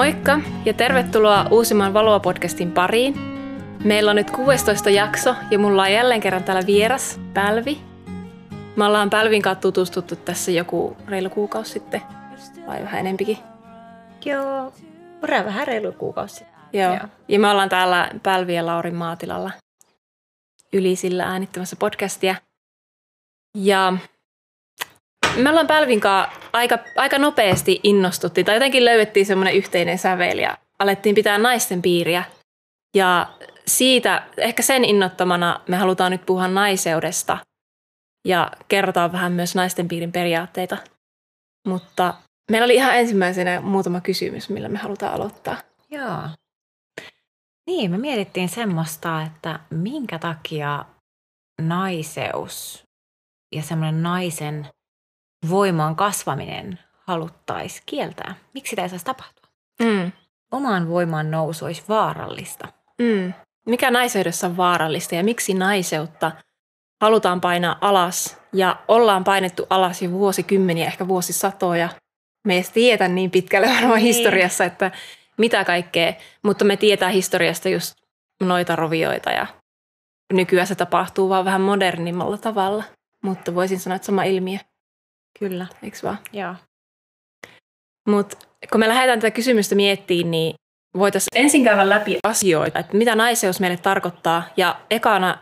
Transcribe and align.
Moikka 0.00 0.40
ja 0.64 0.74
tervetuloa 0.74 1.46
uusimman 1.50 1.94
Valoa-podcastin 1.94 2.72
pariin. 2.72 3.14
Meillä 3.84 4.10
on 4.10 4.16
nyt 4.16 4.30
16 4.30 4.90
jakso 4.90 5.34
ja 5.50 5.58
mulla 5.58 5.82
on 5.82 5.92
jälleen 5.92 6.20
kerran 6.20 6.44
täällä 6.44 6.66
vieras, 6.66 7.20
Pälvi. 7.34 7.80
Me 8.76 8.84
ollaan 8.84 9.10
Pälvin 9.10 9.42
kanssa 9.42 9.60
tutustuttu 9.60 10.16
tässä 10.16 10.50
joku 10.50 10.96
reilu 11.08 11.30
kuukausi 11.30 11.72
sitten, 11.72 12.02
vai 12.66 12.82
vähän 12.82 13.00
enempikin. 13.00 13.38
Joo, 14.24 14.72
ura 15.22 15.44
vähän 15.44 15.66
reilu 15.66 15.92
kuukausi 15.92 16.34
sitten. 16.34 16.80
Joo. 16.80 16.94
Joo. 16.94 17.08
Ja 17.28 17.38
me 17.38 17.50
ollaan 17.50 17.68
täällä 17.68 18.10
Pälvi 18.22 18.54
ja 18.54 18.66
Laurin 18.66 18.94
maatilalla 18.94 19.50
Ylisillä 20.72 21.24
äänittämässä 21.24 21.76
podcastia. 21.76 22.34
Ja 23.54 23.92
me 25.36 25.50
ollaan 25.50 25.66
Pälvin 25.66 26.00
kanssa 26.00 26.40
aika, 26.52 26.78
aika 26.96 27.18
nopeasti 27.18 27.80
innostuttiin, 27.82 28.44
tai 28.44 28.56
jotenkin 28.56 28.84
löydettiin 28.84 29.26
semmoinen 29.26 29.54
yhteinen 29.54 29.98
sävel 29.98 30.38
ja 30.38 30.58
alettiin 30.78 31.14
pitää 31.14 31.38
naisten 31.38 31.82
piiriä. 31.82 32.24
Ja 32.94 33.26
siitä, 33.66 34.22
ehkä 34.36 34.62
sen 34.62 34.84
innottamana 34.84 35.60
me 35.68 35.76
halutaan 35.76 36.12
nyt 36.12 36.26
puhua 36.26 36.48
naiseudesta 36.48 37.38
ja 38.24 38.50
kerrotaan 38.68 39.12
vähän 39.12 39.32
myös 39.32 39.54
naisten 39.54 39.88
piirin 39.88 40.12
periaatteita. 40.12 40.76
Mutta 41.66 42.14
meillä 42.50 42.64
oli 42.64 42.74
ihan 42.74 42.96
ensimmäisenä 42.96 43.60
muutama 43.60 44.00
kysymys, 44.00 44.48
millä 44.48 44.68
me 44.68 44.78
halutaan 44.78 45.14
aloittaa. 45.14 45.56
Joo. 45.90 46.22
Niin, 47.66 47.90
me 47.90 47.98
mietittiin 47.98 48.48
semmoista, 48.48 49.22
että 49.22 49.60
minkä 49.70 50.18
takia 50.18 50.84
naiseus 51.62 52.84
ja 53.54 53.62
semmoinen 53.62 54.02
naisen 54.02 54.66
voimaan 55.48 55.96
kasvaminen 55.96 56.78
haluttaisiin 57.06 57.82
kieltää. 57.86 58.34
Miksi 58.54 58.70
sitä 58.70 58.82
ei 58.82 58.88
saisi 58.88 59.04
tapahtua? 59.04 59.50
Mm. 59.82 60.12
Omaan 60.52 60.88
voimaan 60.88 61.30
nousu 61.30 61.64
olisi 61.64 61.82
vaarallista. 61.88 62.68
Mm. 62.98 63.32
Mikä 63.66 63.90
naiseudessa 63.90 64.46
on 64.46 64.56
vaarallista 64.56 65.14
ja 65.14 65.24
miksi 65.24 65.54
naiseutta 65.54 66.32
halutaan 67.00 67.40
painaa 67.40 67.78
alas 67.80 68.38
ja 68.52 68.76
ollaan 68.88 69.24
painettu 69.24 69.66
alas 69.70 70.02
jo 70.02 70.10
vuosikymmeniä, 70.10 70.86
ehkä 70.86 71.08
vuosisatoja. 71.08 71.88
Me 72.46 72.54
ei 72.54 72.64
tiedä 72.74 73.08
niin 73.08 73.30
pitkälle 73.30 73.66
varmaan 73.74 73.94
niin. 73.94 74.14
historiassa, 74.14 74.64
että 74.64 74.90
mitä 75.38 75.64
kaikkea, 75.64 76.12
mutta 76.42 76.64
me 76.64 76.76
tietää 76.76 77.08
historiasta 77.08 77.68
just 77.68 77.94
noita 78.40 78.76
rovioita 78.76 79.30
ja 79.30 79.46
nykyään 80.32 80.66
se 80.66 80.74
tapahtuu 80.74 81.28
vaan 81.28 81.44
vähän 81.44 81.60
modernimmalla 81.60 82.38
tavalla, 82.38 82.84
mutta 83.22 83.54
voisin 83.54 83.80
sanoa, 83.80 83.96
että 83.96 84.06
sama 84.06 84.22
ilmiö. 84.22 84.58
Kyllä. 85.38 85.66
Eikö 85.82 85.98
vaan? 86.02 86.18
Joo. 86.32 86.54
Mutta 88.08 88.36
kun 88.72 88.80
me 88.80 88.88
lähdetään 88.88 89.20
tätä 89.20 89.30
kysymystä 89.30 89.74
miettimään, 89.74 90.30
niin 90.30 90.54
voitaisiin 90.96 91.44
ensin 91.44 91.64
käydä 91.64 91.88
läpi 91.88 92.18
asioita, 92.22 92.78
että 92.78 92.96
mitä 92.96 93.14
naiseus 93.14 93.60
meille 93.60 93.76
tarkoittaa. 93.76 94.42
Ja 94.56 94.80
ekana 94.90 95.38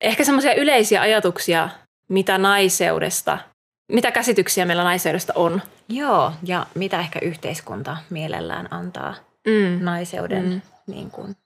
ehkä 0.00 0.24
semmoisia 0.24 0.54
yleisiä 0.54 1.00
ajatuksia, 1.00 1.68
mitä 2.08 2.38
naiseudesta, 2.38 3.38
mitä 3.92 4.12
käsityksiä 4.12 4.64
meillä 4.64 4.84
naiseudesta 4.84 5.32
on. 5.36 5.62
Joo, 5.88 6.32
ja 6.42 6.66
mitä 6.74 7.00
ehkä 7.00 7.18
yhteiskunta 7.22 7.96
mielellään 8.10 8.72
antaa 8.72 9.14
mm. 9.46 9.84
naiseuden, 9.84 10.44
mm. 10.44 10.60
Niin 10.86 11.10
kuin, 11.10 11.36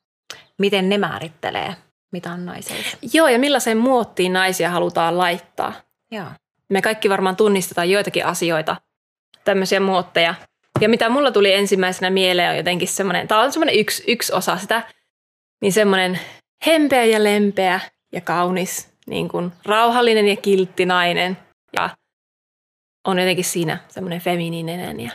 miten 0.58 0.88
ne 0.88 0.98
määrittelee, 0.98 1.76
mitä 2.12 2.32
on 2.32 2.46
naiseus. 2.46 2.96
Joo, 3.12 3.28
ja 3.28 3.38
millaiseen 3.38 3.78
muottiin 3.78 4.32
naisia 4.32 4.70
halutaan 4.70 5.18
laittaa. 5.18 5.72
Joo. 6.10 6.26
Me 6.70 6.82
kaikki 6.82 7.08
varmaan 7.08 7.36
tunnistetaan 7.36 7.90
joitakin 7.90 8.26
asioita, 8.26 8.76
tämmöisiä 9.44 9.80
muotteja. 9.80 10.34
Ja 10.80 10.88
mitä 10.88 11.08
mulla 11.08 11.30
tuli 11.30 11.52
ensimmäisenä 11.52 12.10
mieleen 12.10 12.50
on 12.50 12.56
jotenkin 12.56 12.88
semmoinen, 12.88 13.28
tämä 13.28 13.40
on 13.40 13.52
semmoinen 13.52 13.78
yksi, 13.78 14.04
yksi 14.06 14.32
osa 14.32 14.56
sitä, 14.56 14.82
niin 15.62 15.72
semmoinen 15.72 16.20
hempeä 16.66 17.04
ja 17.04 17.24
lempeä 17.24 17.80
ja 18.12 18.20
kaunis, 18.20 18.92
niin 19.06 19.28
kuin 19.28 19.52
rauhallinen 19.64 20.28
ja 20.28 20.36
kiltti 20.36 20.86
nainen. 20.86 21.38
Ja 21.76 21.90
on 23.06 23.18
jotenkin 23.18 23.44
siinä 23.44 23.78
semmoinen 23.88 24.20
feminiininen. 24.20 25.00
Ja, 25.00 25.10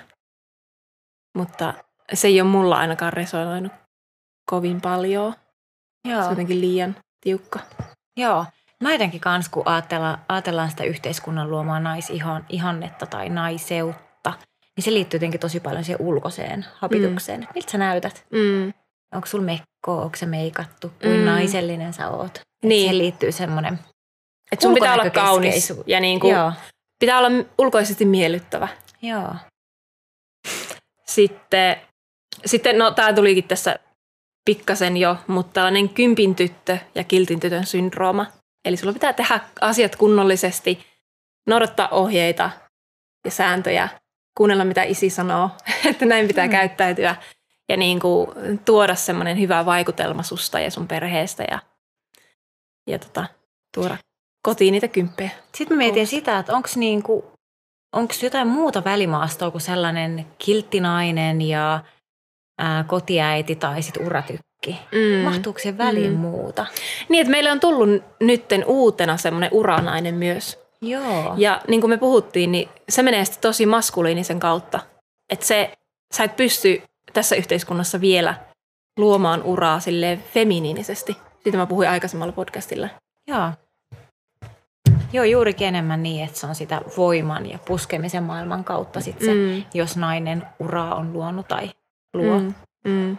mutta 1.38 1.74
se 2.14 2.28
ei 2.28 2.42
ole 2.42 2.50
mulla 2.50 2.78
ainakaan 2.78 3.14
resonoinut 3.14 3.72
kovin 4.50 4.82
paljon. 4.82 5.34
Joo. 6.08 6.20
Se 6.20 6.26
on 6.26 6.32
jotenkin 6.32 6.62
liian 6.62 6.96
tiukka. 7.22 7.60
Joo. 8.18 8.46
Mä 8.82 8.92
jotenkin 8.92 9.22
kans, 9.22 9.50
kun 9.50 9.64
ajatellaan, 9.66 10.18
ajatellaan 10.30 10.70
sitä 10.70 10.84
yhteiskunnan 10.84 11.52
luomaa 11.52 11.80
naisihannetta 11.80 13.06
tai 13.06 13.30
naiseutta, 13.30 14.34
niin 14.76 14.84
se 14.84 14.94
liittyy 14.94 15.18
jotenkin 15.18 15.40
tosi 15.40 15.60
paljon 15.60 15.84
siihen 15.84 16.02
ulkoiseen 16.02 16.66
habitukseen. 16.76 17.40
Mm. 17.40 17.48
Miltä 17.54 17.72
sä 17.72 17.78
näytät? 17.78 18.26
Mm. 18.32 18.74
Onko 19.14 19.28
sul 19.28 19.42
mekko, 19.42 20.02
onko 20.02 20.16
se 20.16 20.26
meikattu, 20.26 20.92
kuin 21.02 21.20
mm. 21.20 21.26
naisellinen 21.26 21.94
sä 21.94 22.10
oot? 22.10 22.42
Niin. 22.64 22.80
siihen 22.80 22.98
liittyy 22.98 23.32
semmoinen 23.32 23.80
Että 24.52 24.64
sun 24.64 24.74
pitää 24.74 24.94
olla 24.94 25.10
kaunis 25.10 25.74
ja 25.86 26.00
niin 26.00 26.20
kuin, 26.20 26.36
pitää 27.00 27.18
olla 27.18 27.30
ulkoisesti 27.58 28.06
miellyttävä. 28.06 28.68
Joo. 29.02 29.36
Sitten, 31.06 31.76
sitten 32.46 32.78
no 32.78 32.92
tämä 32.92 33.14
tulikin 33.14 33.44
tässä 33.44 33.76
pikkasen 34.46 34.98
jo, 34.98 35.18
mutta 35.28 35.54
tällainen 35.54 35.90
kympin 35.90 36.36
tyttö 36.36 36.78
ja 36.96 37.04
kiltin 37.04 37.40
tytön 37.40 37.66
syndrooma. 37.66 38.26
Eli 38.66 38.78
sulla 38.78 38.94
pitää 38.94 39.14
tehdä 39.14 39.40
asiat 39.62 39.96
kunnollisesti, 39.96 40.86
noudattaa 41.48 41.88
ohjeita 41.90 42.50
ja 43.26 43.32
sääntöjä, 43.32 43.90
kuunnella 44.38 44.66
mitä 44.66 44.84
isi 44.84 45.10
sanoo, 45.10 45.50
että 45.90 46.06
näin 46.06 46.28
pitää 46.28 46.46
mm. 46.46 46.52
käyttäytyä 46.52 47.16
ja 47.70 47.78
niin 47.78 48.00
kuin 48.00 48.30
tuoda 48.66 48.96
semmoinen 48.96 49.40
hyvä 49.40 49.66
vaikutelma 49.66 50.24
susta 50.24 50.60
ja 50.60 50.72
sun 50.72 50.88
perheestä 50.88 51.44
ja, 51.52 51.60
ja 52.88 53.00
tota, 53.00 53.26
tuoda 53.74 53.98
kotiin 54.46 54.72
niitä 54.72 54.88
kymppejä. 54.88 55.30
Sitten 55.56 55.78
mä 55.78 55.84
mietin 55.84 56.08
sitä, 56.08 56.40
että 56.40 56.54
onko 56.56 56.70
niinku, 56.76 57.32
onks 57.96 58.24
jotain 58.24 58.48
muuta 58.48 58.84
välimaastoa 58.84 59.52
kuin 59.52 59.62
sellainen 59.62 60.26
kilttinainen 60.38 61.42
ja 61.42 61.84
ää, 62.58 62.84
kotiäiti 62.84 63.56
tai 63.56 63.82
sitten. 63.82 64.40
Mm. 64.68 65.24
Mahtuuko 65.24 65.60
se 65.60 65.78
väliin 65.78 66.12
mm. 66.12 66.18
muuta? 66.18 66.66
Niin, 67.10 67.22
että 67.22 67.32
meille 67.32 67.52
on 67.52 67.60
tullut 67.60 68.04
nytten 68.20 68.66
uutena 68.66 69.18
semmoinen 69.18 69.50
uranainen 69.54 70.16
myös. 70.16 70.60
Joo. 70.82 71.34
Ja 71.38 71.62
niin 71.68 71.82
kuin 71.82 71.90
me 71.90 71.98
puhuttiin, 71.98 72.52
niin 72.52 72.70
se 72.90 73.04
menee 73.04 73.26
sitten 73.26 73.42
tosi 73.42 73.66
maskuliinisen 73.66 74.40
kautta. 74.40 74.80
Että 75.30 75.46
se, 75.46 75.72
sä 76.14 76.24
et 76.24 76.36
pysty 76.36 76.82
tässä 77.14 77.36
yhteiskunnassa 77.36 78.02
vielä 78.02 78.36
luomaan 78.98 79.44
uraa 79.44 79.80
sille 79.80 80.20
feminiinisesti. 80.34 81.18
Siitä 81.44 81.58
mä 81.58 81.66
puhuin 81.66 81.90
aikaisemmalla 81.90 82.34
podcastilla. 82.34 82.90
Joo. 83.28 83.52
Joo, 85.14 85.26
juurikin 85.26 85.68
enemmän 85.68 86.04
niin, 86.04 86.26
että 86.26 86.40
se 86.40 86.48
on 86.48 86.56
sitä 86.56 86.82
voiman 86.98 87.50
ja 87.50 87.60
puskemisen 87.68 88.24
maailman 88.24 88.64
kautta 88.64 89.02
sit 89.02 89.20
se, 89.20 89.34
mm. 89.34 89.64
jos 89.74 89.98
nainen 89.98 90.44
uraa 90.60 90.96
on 90.96 91.14
luonut 91.14 91.48
tai 91.48 91.70
luo. 92.14 92.40
Mm. 92.40 92.54
Mm. 92.88 93.18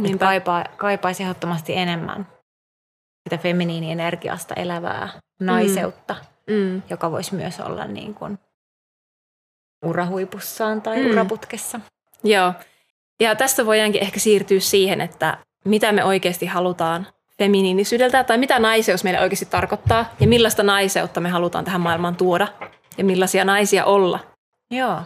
Niin 0.00 0.18
kaipaa, 0.18 0.64
kaipaisi 0.76 1.22
ehdottomasti 1.22 1.76
enemmän 1.76 2.26
sitä 3.24 3.38
feminiinienergiasta 3.42 4.54
elävää 4.54 5.08
naiseutta, 5.40 6.16
mm. 6.46 6.54
Mm. 6.54 6.82
joka 6.90 7.10
voisi 7.10 7.34
myös 7.34 7.60
olla 7.60 7.84
niin 7.84 8.14
kuin 8.14 8.38
urahuipussaan 9.84 10.82
tai 10.82 11.02
mm. 11.02 11.10
uraputkessa. 11.10 11.80
Joo. 12.24 12.52
Ja 13.20 13.34
tästä 13.34 13.66
voidaankin 13.66 14.02
ehkä 14.02 14.20
siirtyä 14.20 14.60
siihen, 14.60 15.00
että 15.00 15.38
mitä 15.64 15.92
me 15.92 16.04
oikeasti 16.04 16.46
halutaan 16.46 17.06
feminiinisyydeltä 17.38 18.24
tai 18.24 18.38
mitä 18.38 18.58
naiseus 18.58 19.04
meille 19.04 19.20
oikeasti 19.20 19.46
tarkoittaa 19.46 20.14
ja 20.20 20.26
millaista 20.26 20.62
naiseutta 20.62 21.20
me 21.20 21.28
halutaan 21.28 21.64
tähän 21.64 21.80
maailmaan 21.80 22.16
tuoda 22.16 22.48
ja 22.98 23.04
millaisia 23.04 23.44
naisia 23.44 23.84
olla. 23.84 24.20
Joo. 24.70 25.02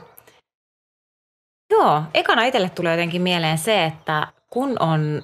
Joo, 1.70 2.02
ekana 2.14 2.44
itselle 2.44 2.70
tulee 2.70 2.92
jotenkin 2.92 3.22
mieleen 3.22 3.58
se, 3.58 3.84
että 3.84 4.26
kun 4.52 4.76
on, 4.80 5.22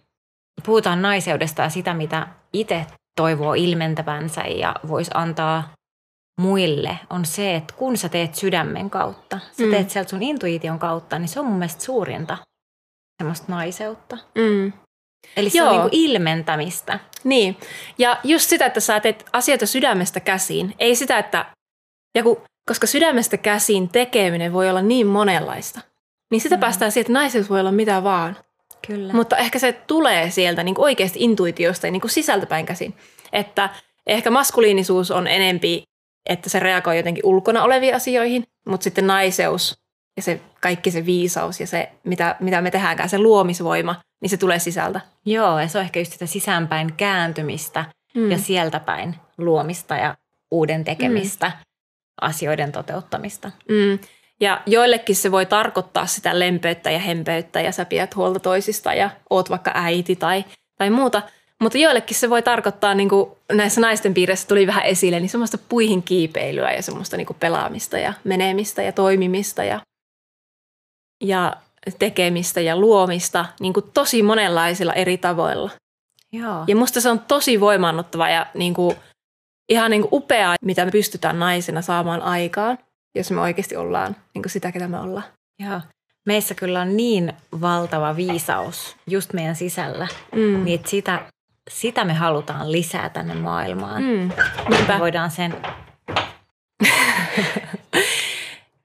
puhutaan 0.67 1.03
naiseudesta 1.03 1.63
ja 1.63 1.69
sitä, 1.69 1.95
mitä 1.95 2.29
itse 2.53 2.87
toivoo 3.17 3.55
ilmentävänsä 3.55 4.43
ja 4.43 4.75
voisi 4.89 5.11
antaa 5.15 5.73
muille, 6.41 6.99
on 7.11 7.25
se, 7.25 7.55
että 7.55 7.75
kun 7.75 7.97
sä 7.97 8.09
teet 8.09 8.35
sydämen 8.35 8.91
kautta, 8.91 9.39
sä 9.53 9.65
mm. 9.65 9.71
teet 9.71 9.91
sieltä 9.91 10.11
sun 10.11 10.23
intuition 10.23 10.79
kautta, 10.79 11.19
niin 11.19 11.29
se 11.29 11.41
on 11.41 11.47
mun 11.47 11.59
mielestä 11.59 11.85
suurinta 11.85 12.39
semmoista 13.19 13.53
naiseutta. 13.53 14.19
Mm. 14.35 14.73
Eli 15.37 15.51
se 15.51 15.59
Joo. 15.59 15.67
on 15.67 15.73
niin 15.73 15.83
kuin 15.83 15.95
ilmentämistä. 15.95 16.99
Niin. 17.25 17.57
Ja 17.99 18.21
just 18.25 18.49
sitä, 18.51 18.67
että 18.67 18.81
sä 18.81 19.01
teet 19.01 19.25
asioita 19.33 19.67
sydämestä 19.67 20.21
käsiin. 20.21 20.75
Ei 20.79 20.97
sitä, 20.97 21.19
että... 21.19 21.47
Ja 22.15 22.23
kun, 22.23 22.43
koska 22.69 22.87
sydämestä 22.87 23.37
käsiin 23.37 23.89
tekeminen 23.89 24.53
voi 24.53 24.71
olla 24.71 24.83
niin 24.83 25.07
monenlaista. 25.07 25.81
Niin 26.31 26.41
sitä 26.41 26.57
mm. 26.57 26.61
päästään 26.61 26.93
siihen, 26.93 27.03
että 27.03 27.13
naiset 27.13 27.51
voi 27.51 27.61
olla 27.61 27.73
mitä 27.73 28.03
vaan. 28.03 28.37
Kyllä. 28.87 29.13
Mutta 29.13 29.37
ehkä 29.37 29.59
se 29.59 29.73
tulee 29.73 30.31
sieltä 30.31 30.63
niin 30.63 30.75
kuin 30.75 30.85
oikeasti 30.85 31.19
intuitiosta 31.23 31.87
ja 31.87 31.91
niin 31.91 32.01
kuin 32.01 32.11
sisältäpäin 32.11 32.67
käsin. 32.67 32.95
Että 33.33 33.71
ehkä 34.07 34.31
maskuliinisuus 34.31 35.11
on 35.11 35.27
enempi, 35.27 35.83
että 36.29 36.51
se 36.51 36.61
reagoi 36.61 36.97
jotenkin 36.97 37.27
ulkona 37.27 37.63
oleviin 37.63 37.95
asioihin, 37.95 38.45
mutta 38.69 38.85
sitten 38.85 39.07
naiseus 39.07 39.75
ja 40.17 40.23
se 40.23 40.41
kaikki 40.61 40.91
se 40.91 41.07
viisaus 41.07 41.61
ja 41.61 41.67
se, 41.67 41.91
mitä, 42.05 42.37
mitä 42.41 42.61
me 42.61 42.71
tehdäänkään, 42.71 43.09
se 43.09 43.19
luomisvoima, 43.19 44.01
niin 44.21 44.31
se 44.31 44.37
tulee 44.37 44.59
sisältä. 44.59 45.01
Joo, 45.27 45.61
ja 45.61 45.69
se 45.69 45.79
on 45.79 45.85
ehkä 45.85 46.01
just 46.01 46.13
sitä 46.13 46.27
sisäänpäin 46.27 46.93
kääntymistä 46.93 47.85
mm. 48.15 48.31
ja 48.31 48.39
sieltä 48.39 48.81
päin 48.81 49.15
luomista 49.39 49.97
ja 49.97 50.15
uuden 50.51 50.85
tekemistä, 50.85 51.47
mm. 51.47 51.55
asioiden 52.21 52.73
toteuttamista. 52.73 53.51
Mm. 53.69 53.99
Ja 54.45 54.63
joillekin 54.67 55.17
se 55.17 55.31
voi 55.31 55.47
tarkoittaa 55.47 56.07
sitä 56.07 56.39
lempeyttä 56.39 56.91
ja 56.91 56.99
hempeyttä 56.99 57.61
ja 57.61 57.73
sä 57.73 57.85
pidät 57.85 58.17
huolta 58.17 58.41
toisista 58.41 58.95
ja 58.95 59.11
oot 59.31 59.51
vaikka 59.51 59.71
äiti 59.75 60.17
tai, 60.17 60.45
tai 60.79 60.91
muuta. 60.91 61.23
Mutta 61.61 61.79
joillekin 61.79 62.17
se 62.17 62.31
voi 62.31 62.43
tarkoittaa, 62.43 62.95
niin 62.95 63.09
kuin 63.09 63.31
näissä 63.53 63.81
naisten 63.81 64.15
piirissä 64.15 64.49
tuli 64.49 64.67
vähän 64.67 64.85
esille, 64.85 65.21
niin 65.21 65.29
semmoista 65.29 65.59
puihin 65.69 66.03
kiipeilyä 66.03 66.73
ja 66.73 66.83
semmoista 66.83 67.17
niin 67.17 67.27
kuin 67.27 67.37
pelaamista 67.41 67.99
ja 67.99 68.13
menemistä 68.25 68.83
ja 68.83 68.93
toimimista 68.93 69.65
ja, 69.65 69.81
ja 71.21 71.57
tekemistä 71.99 72.61
ja 72.61 72.77
luomista 72.77 73.47
niin 73.61 73.73
kuin 73.73 73.91
tosi 73.95 74.23
monenlaisilla 74.23 74.93
eri 74.93 75.19
tavoilla. 75.19 75.71
Joo. 76.33 76.65
Ja 76.67 76.77
musta 76.77 77.01
se 77.01 77.11
on 77.11 77.21
tosi 77.21 77.61
voimaannuttava 77.61 78.29
ja 78.29 78.47
niin 78.55 78.75
kuin, 78.75 78.97
ihan 79.69 79.91
niin 79.91 80.03
kuin 80.03 80.15
upeaa, 80.15 80.57
mitä 80.63 80.85
me 80.85 80.91
pystytään 80.91 81.39
naisena 81.39 81.83
saamaan 81.83 82.23
aikaan, 82.23 82.79
jos 83.15 83.31
me 83.31 83.41
oikeasti 83.41 83.77
ollaan 83.77 84.17
niin 84.35 84.43
kuin 84.43 84.51
sitä, 84.51 84.73
ketä 84.73 84.89
me 84.89 85.01
ollaan. 85.01 85.25
Joo. 85.59 85.81
Meissä 86.27 86.55
kyllä 86.55 86.81
on 86.81 86.97
niin 86.97 87.33
valtava 87.61 88.17
viisaus 88.17 88.97
just 89.07 89.33
meidän 89.33 89.57
sisällä, 89.57 90.07
Mm. 90.35 90.65
niin 90.65 90.75
että 90.81 90.91
sitä, 90.91 91.27
sitä 91.71 92.05
me 92.05 92.15
halutaan 92.15 92.73
lisää 92.73 93.09
tänne 93.09 93.35
maailmaan. 93.35 94.03
Mm. 94.03 94.31
Niinpä. 94.71 94.99
voidaan 94.99 95.31
sen, 95.31 95.57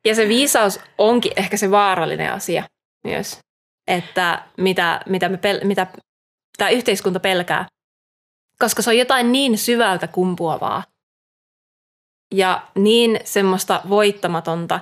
Ja 0.06 0.16
se 0.16 0.28
viisaus 0.28 0.80
onkin 0.98 1.32
ehkä 1.36 1.58
se 1.58 1.72
vaarallinen 1.72 2.34
asia 2.34 2.64
myös, 3.04 3.40
että 3.88 4.44
mitä, 4.58 5.02
mitä, 5.06 5.30
me 5.30 5.38
pel- 5.38 5.66
mitä 5.66 5.88
tämä 6.58 6.70
yhteiskunta 6.70 7.20
pelkää. 7.20 7.66
Koska 8.60 8.82
se 8.82 8.90
on 8.90 8.98
jotain 8.98 9.32
niin 9.32 9.58
syvältä 9.58 10.08
kumpuavaa 10.08 10.84
ja 12.34 12.68
niin 12.76 13.20
semmoista 13.24 13.82
voittamatonta. 13.90 14.80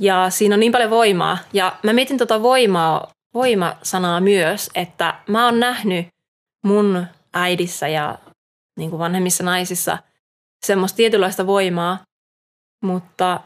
Ja 0.00 0.30
siinä 0.30 0.54
on 0.54 0.60
niin 0.60 0.72
paljon 0.72 0.90
voimaa. 0.90 1.38
Ja 1.52 1.76
mä 1.82 1.92
mietin 1.92 2.18
tuota 2.18 2.42
voimaa, 2.42 3.12
voimasanaa 3.34 4.20
myös, 4.20 4.70
että 4.74 5.20
mä 5.26 5.44
oon 5.44 5.60
nähnyt 5.60 6.06
mun 6.64 7.06
äidissä 7.34 7.88
ja 7.88 8.18
niin 8.78 8.90
kuin 8.90 9.00
vanhemmissa 9.00 9.44
naisissa 9.44 9.98
semmoista 10.66 10.96
tietynlaista 10.96 11.46
voimaa, 11.46 11.98
mutta 12.82 13.40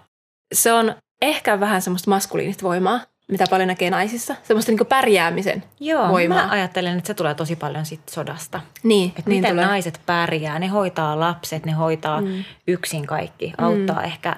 se 0.55 0.73
on 0.73 0.95
ehkä 1.23 1.61
vähän 1.61 1.83
semmoista 1.83 2.11
maskuliinista 2.11 2.63
voimaa, 2.63 3.01
mitä 3.29 3.45
paljon 3.51 3.69
näkee 3.69 3.91
naisissa. 3.91 4.37
Semmoista 4.43 4.73
niin 4.73 4.87
pärjäämisen. 4.87 5.65
joo, 5.81 6.09
Voimaa. 6.09 6.39
mä 6.47 6.51
ajattelen, 6.51 6.99
että 6.99 7.07
se 7.07 7.15
tulee 7.15 7.35
tosi 7.35 7.57
paljon 7.57 7.87
sit 7.87 8.09
sodasta. 8.09 8.61
Niin, 8.83 9.09
Että 9.09 9.31
niin 9.31 9.41
miten 9.41 9.51
tulee. 9.51 9.67
naiset 9.67 10.01
pärjää, 10.07 10.59
ne 10.59 10.67
hoitaa 10.67 11.21
lapset, 11.21 11.67
ne 11.67 11.73
hoitaa 11.73 12.21
mm. 12.21 12.45
yksin 12.69 13.07
kaikki, 13.07 13.53
auttaa 13.59 13.99
mm. 13.99 14.05
ehkä 14.05 14.37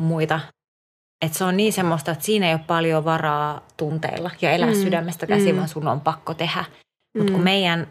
muita. 0.00 0.40
Että 1.24 1.38
se 1.38 1.44
on 1.44 1.56
niin 1.56 1.72
semmoista, 1.72 2.10
että 2.12 2.24
siinä 2.24 2.46
ei 2.46 2.52
ole 2.54 2.60
paljon 2.66 3.04
varaa 3.04 3.60
tunteilla 3.76 4.30
ja 4.40 4.50
elää 4.50 4.68
mm. 4.70 4.74
sydämestä 4.74 5.26
käsin, 5.26 5.54
mm. 5.54 5.56
vaan 5.56 5.68
sun 5.68 5.88
on 5.88 6.00
pakko 6.00 6.34
tehdä. 6.34 6.64
Mutta 7.18 7.32
kun 7.32 7.40
Mm. 7.40 7.44
meidän 7.44 7.86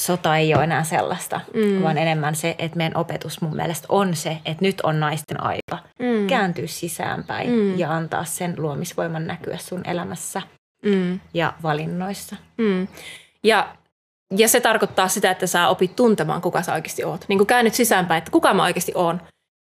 sota 0.00 0.36
ei 0.36 0.54
ole 0.54 0.64
enää 0.64 0.84
sellaista, 0.84 1.40
Mm. 1.54 1.82
vaan 1.82 1.98
enemmän 1.98 2.36
se, 2.36 2.54
että 2.58 2.76
meidän 2.76 2.96
opetus 2.96 3.40
mun 3.40 3.56
mielestä 3.56 3.86
on 3.88 4.16
se, 4.16 4.38
että 4.44 4.64
nyt 4.64 4.80
on 4.80 5.00
naisten 5.00 5.42
aika 5.42 5.78
mm. 5.98 6.26
kääntyä 6.26 6.66
sisäänpäin 6.66 7.50
Mm. 7.50 7.78
ja 7.78 7.92
antaa 7.92 8.24
sen 8.24 8.54
luomisvoiman 8.58 9.26
näkyä 9.26 9.56
sun 9.58 9.80
elämässä 9.84 10.42
Mm. 10.84 11.20
ja 11.34 11.52
valinnoissa. 11.62 12.36
Mm. 12.58 12.88
Ja, 13.44 13.68
ja 14.36 14.48
se 14.48 14.60
tarkoittaa 14.60 15.08
sitä, 15.08 15.30
että 15.30 15.46
sä 15.46 15.68
opit 15.68 15.96
tuntemaan, 15.96 16.40
kuka 16.40 16.62
sä 16.62 16.74
oikeasti 16.74 17.04
oot. 17.04 17.24
Niin 17.28 17.38
kuin 17.38 17.46
käännyt 17.46 17.74
sisäänpäin, 17.74 18.18
että 18.18 18.30
kuka 18.30 18.54
mä 18.54 18.64
oikeasti 18.64 18.92
oon. 18.94 19.20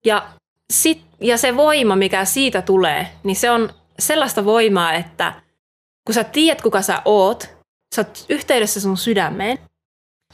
Ja, 0.05 0.27
sit, 0.73 1.03
ja 1.21 1.39
se 1.39 1.57
voima, 1.57 1.97
mikä 1.97 2.25
siitä 2.25 2.63
tulee, 2.63 3.07
niin 3.23 3.37
se 3.37 3.51
on 3.51 3.71
sellaista 3.99 4.45
voimaa, 4.45 4.93
että 4.93 5.33
kun 6.07 6.15
sä 6.15 6.25
tiedät, 6.25 6.63
kuka 6.63 6.83
sä 6.83 7.03
oot, 7.05 7.57
sä 7.95 8.01
oot 8.01 8.25
yhteydessä 8.29 8.81
sun 8.81 8.97
sydämeen, 8.97 9.59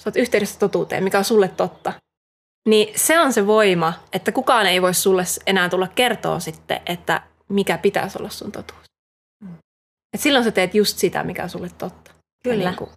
sä 0.00 0.08
oot 0.11 0.17
yhteydessä 0.17 0.58
totuuteen, 0.58 1.05
mikä 1.05 1.19
on 1.19 1.25
sulle 1.25 1.49
totta, 1.49 1.93
niin 2.69 2.99
se 2.99 3.20
on 3.20 3.32
se 3.32 3.47
voima, 3.47 3.93
että 4.12 4.32
kukaan 4.32 4.67
ei 4.67 4.82
voi 4.82 4.94
sulle 4.94 5.23
enää 5.47 5.69
tulla 5.69 5.88
kertoa 5.88 6.41
sitten, 6.41 6.81
että 6.87 7.23
mikä 7.49 7.79
pitäisi 7.79 8.19
olla 8.19 8.31
sun 8.31 8.52
totuus. 8.52 8.81
Et 10.14 10.20
silloin 10.20 10.44
sä 10.44 10.50
teet 10.50 10.75
just 10.75 10.99
sitä, 10.99 11.25
mikä 11.25 11.43
on 11.43 11.50
sulle 11.50 11.70
totta. 11.79 12.11
Ja 12.11 12.50
Kyllä. 12.50 12.69
Niin 12.70 12.79
kuin 12.79 12.91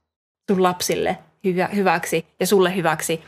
sun 0.52 0.64
lapsille 0.64 1.18
hyvä, 1.44 1.68
hyväksi 1.68 2.26
ja 2.40 2.48
sulle 2.48 2.76
hyväksi. 2.76 3.24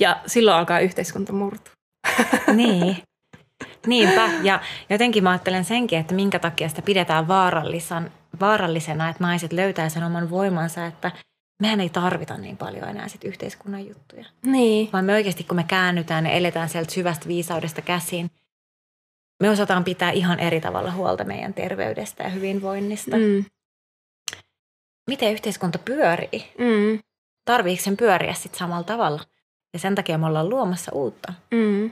Ja 0.00 0.20
silloin 0.26 0.56
alkaa 0.56 0.80
yhteiskunta 0.80 1.32
murtua. 1.32 1.72
Niin. 2.56 2.96
Niinpä. 3.86 4.30
Ja 4.42 4.60
jotenkin 4.90 5.22
mä 5.22 5.30
ajattelen 5.30 5.64
senkin, 5.64 5.98
että 5.98 6.14
minkä 6.14 6.38
takia 6.38 6.68
sitä 6.68 6.82
pidetään 6.82 7.28
vaarallisena, 8.40 9.08
että 9.08 9.24
naiset 9.24 9.52
löytää 9.52 9.88
sen 9.88 10.04
oman 10.04 10.30
voimansa, 10.30 10.86
että 10.86 11.12
mehän 11.62 11.80
ei 11.80 11.88
tarvita 11.88 12.36
niin 12.36 12.56
paljon 12.56 12.88
enää 12.88 13.08
sit 13.08 13.24
yhteiskunnan 13.24 13.86
juttuja. 13.86 14.24
Niin. 14.46 14.88
Vaan 14.92 15.04
me 15.04 15.12
oikeasti, 15.12 15.44
kun 15.44 15.56
me 15.56 15.64
käännytään 15.64 16.26
ja 16.26 16.32
eletään 16.32 16.68
sieltä 16.68 16.92
syvästä 16.92 17.28
viisaudesta 17.28 17.82
käsin, 17.82 18.30
me 19.42 19.50
osataan 19.50 19.84
pitää 19.84 20.10
ihan 20.10 20.40
eri 20.40 20.60
tavalla 20.60 20.92
huolta 20.92 21.24
meidän 21.24 21.54
terveydestä 21.54 22.22
ja 22.22 22.28
hyvinvoinnista. 22.28 23.16
Mm. 23.16 23.44
Miten 25.06 25.32
yhteiskunta 25.32 25.78
pyörii? 25.78 26.52
Mm. 26.58 26.98
Tarviiko 27.44 27.82
sen 27.82 27.96
pyöriä 27.96 28.34
sitten 28.34 28.58
samalla 28.58 28.84
tavalla? 28.84 29.24
Ja 29.72 29.78
sen 29.78 29.94
takia 29.94 30.18
me 30.18 30.26
ollaan 30.26 30.48
luomassa 30.48 30.92
uutta. 30.94 31.32
Mm. 31.50 31.90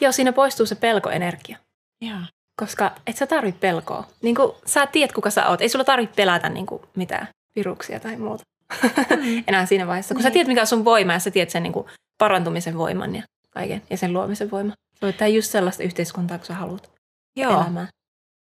Joo, 0.00 0.12
siinä 0.12 0.32
poistuu 0.32 0.66
se 0.66 0.74
pelkoenergia. 0.74 1.58
Joo. 2.00 2.20
Koska 2.60 2.92
et 3.06 3.16
sä 3.16 3.26
tarvit 3.26 3.60
pelkoa. 3.60 4.06
Niin 4.22 4.34
kuin 4.34 4.52
sä 4.66 4.86
tiedät, 4.86 5.12
kuka 5.12 5.30
sä 5.30 5.48
oot. 5.48 5.60
Ei 5.60 5.68
sulla 5.68 5.84
tarvitse 5.84 6.16
pelätä 6.16 6.48
niin 6.48 6.66
kuin 6.66 6.82
mitään 6.96 7.28
viruksia 7.56 8.00
tai 8.00 8.16
muuta. 8.16 8.44
Enää 9.48 9.66
siinä 9.66 9.86
vaiheessa. 9.86 10.14
Kun 10.14 10.22
sä 10.22 10.28
Niin. 10.28 10.32
tiedät, 10.32 10.48
mikä 10.48 10.60
on 10.60 10.66
sun 10.66 10.84
voima 10.84 11.12
ja 11.12 11.18
sä 11.18 11.30
tiedät 11.30 11.50
sen 11.50 11.62
niin 11.62 11.72
kuin 11.72 11.86
parantumisen 12.18 12.78
voiman 12.78 13.14
ja 13.16 13.22
kaiken. 13.50 13.82
Ja 13.90 13.96
sen 13.96 14.12
luomisen 14.12 14.50
voima. 14.50 14.70
Sä 14.70 14.98
voit 15.02 15.16
tehdä 15.16 15.28
just 15.32 15.50
sellaista 15.50 15.82
yhteiskuntaa, 15.82 16.38
kun 16.38 16.46
sä 16.46 16.54
haluat 16.54 16.90
Joo. 17.36 17.52
elämään. 17.52 17.88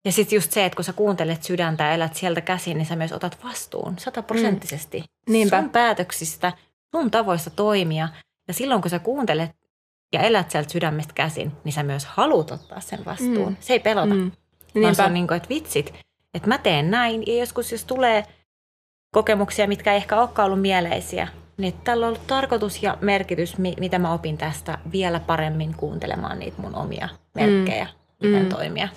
Ja 0.05 0.13
sitten 0.13 0.37
just 0.37 0.53
se, 0.53 0.65
että 0.65 0.77
kun 0.77 0.85
sä 0.85 0.93
kuuntelet 0.93 1.43
sydäntä 1.43 1.85
ja 1.85 1.93
elät 1.93 2.15
sieltä 2.15 2.41
käsin, 2.41 2.79
niin 2.79 2.87
sä 2.87 2.97
myös 2.97 3.13
otat 3.13 3.39
vastuun 3.45 3.99
sataprosenttisesti 3.99 4.99
Mm. 5.01 5.33
Niinpä. 5.33 5.61
sun 5.61 5.71
päätöksistä, 5.71 6.53
sun 6.97 7.11
tavoista 7.11 7.51
toimia. 7.51 8.09
Ja 8.49 8.55
silloin 8.55 8.81
kun 8.83 8.91
sä 8.91 8.99
kuuntelet 8.99 9.51
ja 10.13 10.21
elät 10.21 10.51
sieltä 10.51 10.73
sydämestä 10.73 11.13
käsin, 11.15 11.53
niin 11.65 11.73
sä 11.73 11.83
myös 11.83 12.05
haluat 12.05 12.51
ottaa 12.51 12.81
sen 12.81 13.05
vastuun. 13.05 13.49
Mm. 13.49 13.57
Se 13.61 13.73
ei 13.73 13.81
pelota, 13.81 14.15
mm. 14.15 14.21
Mm. 14.21 14.31
vaan 14.83 14.95
se 14.95 15.03
Niinpä. 15.03 15.05
on 15.05 15.15
niin 15.15 15.27
kuin, 15.27 15.37
että 15.37 15.49
vitsit, 15.49 15.95
että 16.35 16.49
mä 16.49 16.59
teen 16.59 16.91
näin. 16.91 17.23
Ja 17.27 17.35
joskus 17.39 17.73
jos 17.73 17.85
tulee 17.85 18.27
kokemuksia, 19.13 19.67
mitkä 19.69 19.91
ei 19.93 19.97
ehkä 19.97 20.21
olekaan 20.21 20.47
ollut 20.47 20.61
mieleisiä, 20.61 21.29
niin 21.57 21.75
tällä 21.85 22.07
on 22.07 22.09
ollut 22.13 22.27
tarkoitus 22.27 22.83
ja 22.83 22.99
merkitys, 23.01 23.59
mi- 23.59 23.77
mitä 23.81 23.99
mä 23.99 24.13
opin 24.13 24.39
tästä 24.39 24.79
vielä 24.93 25.21
paremmin 25.21 25.75
kuuntelemaan 25.77 26.39
niitä 26.39 26.63
mun 26.63 26.75
omia 26.75 27.09
merkkejä, 27.35 27.85
mm. 27.85 28.29
miten 28.29 28.43
Mm. 28.43 28.49
toimia. 28.49 28.89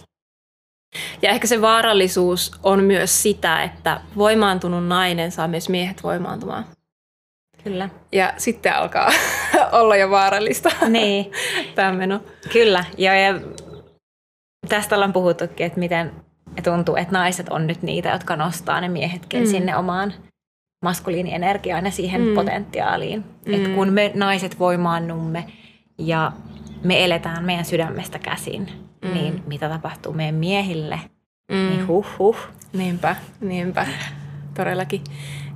Ja 1.22 1.29
ehkä 1.31 1.48
se 1.48 1.62
vaarallisuus 1.62 2.51
on 2.63 2.84
myös 2.84 3.22
sitä, 3.24 3.63
että 3.63 4.01
voimaantunut 4.17 4.88
nainen 4.88 5.31
saa 5.31 5.48
myös 5.48 5.69
miehet 5.69 6.03
voimaantumaan. 6.03 6.65
Kyllä. 7.63 7.89
Ja 8.12 8.34
sitten 8.38 8.75
alkaa 8.75 9.10
olla 9.79 9.95
jo 9.95 10.10
vaarallista 10.10 10.69
Niin, 10.89 11.31
tämä 11.75 11.91
meno. 11.91 12.19
kyllä. 12.53 12.86
Ja, 12.98 13.15
ja 13.19 13.39
tästä 14.69 14.95
ollaan 14.95 15.13
puhuttukin, 15.13 15.65
että 15.65 15.79
miten 15.79 16.12
tuntuu, 16.64 16.96
että 16.96 17.14
naiset 17.14 17.50
on 17.50 17.68
nyt 17.68 17.82
niitä, 17.82 18.10
jotka 18.10 18.36
nostaa 18.36 18.82
ne 18.82 18.88
miehetkin 18.90 19.40
Mm. 19.40 19.46
mm. 19.46 19.52
sinne 19.52 19.78
omaan 19.78 20.14
maskuliinienergiaan 20.84 21.86
ja 21.86 21.92
siihen 21.92 22.22
Mm. 22.22 22.28
mm. 22.28 22.36
potentiaaliin. 22.36 23.20
Mm. 23.20 23.52
Mm. 23.52 23.54
Että 23.54 23.70
kun 23.70 23.90
me 23.94 24.12
naiset 24.16 24.60
voimaannumme 24.60 25.46
ja 25.98 26.32
me 26.84 27.06
eletään 27.06 27.46
meidän 27.46 27.66
sydämestä 27.66 28.20
käsin, 28.20 28.70
Mm. 29.02 29.08
mm. 29.08 29.14
niin 29.14 29.44
mitä 29.48 29.70
tapahtuu 29.70 30.14
meidän 30.14 30.36
miehille, 30.36 31.00
Mm. 31.52 31.58
mm. 31.58 31.70
niin 31.70 31.88
huh 31.88 32.06
huh. 32.20 32.38
Niinpä, 32.74 33.16
niinpä. 33.42 33.86
Todellakin. 34.54 35.02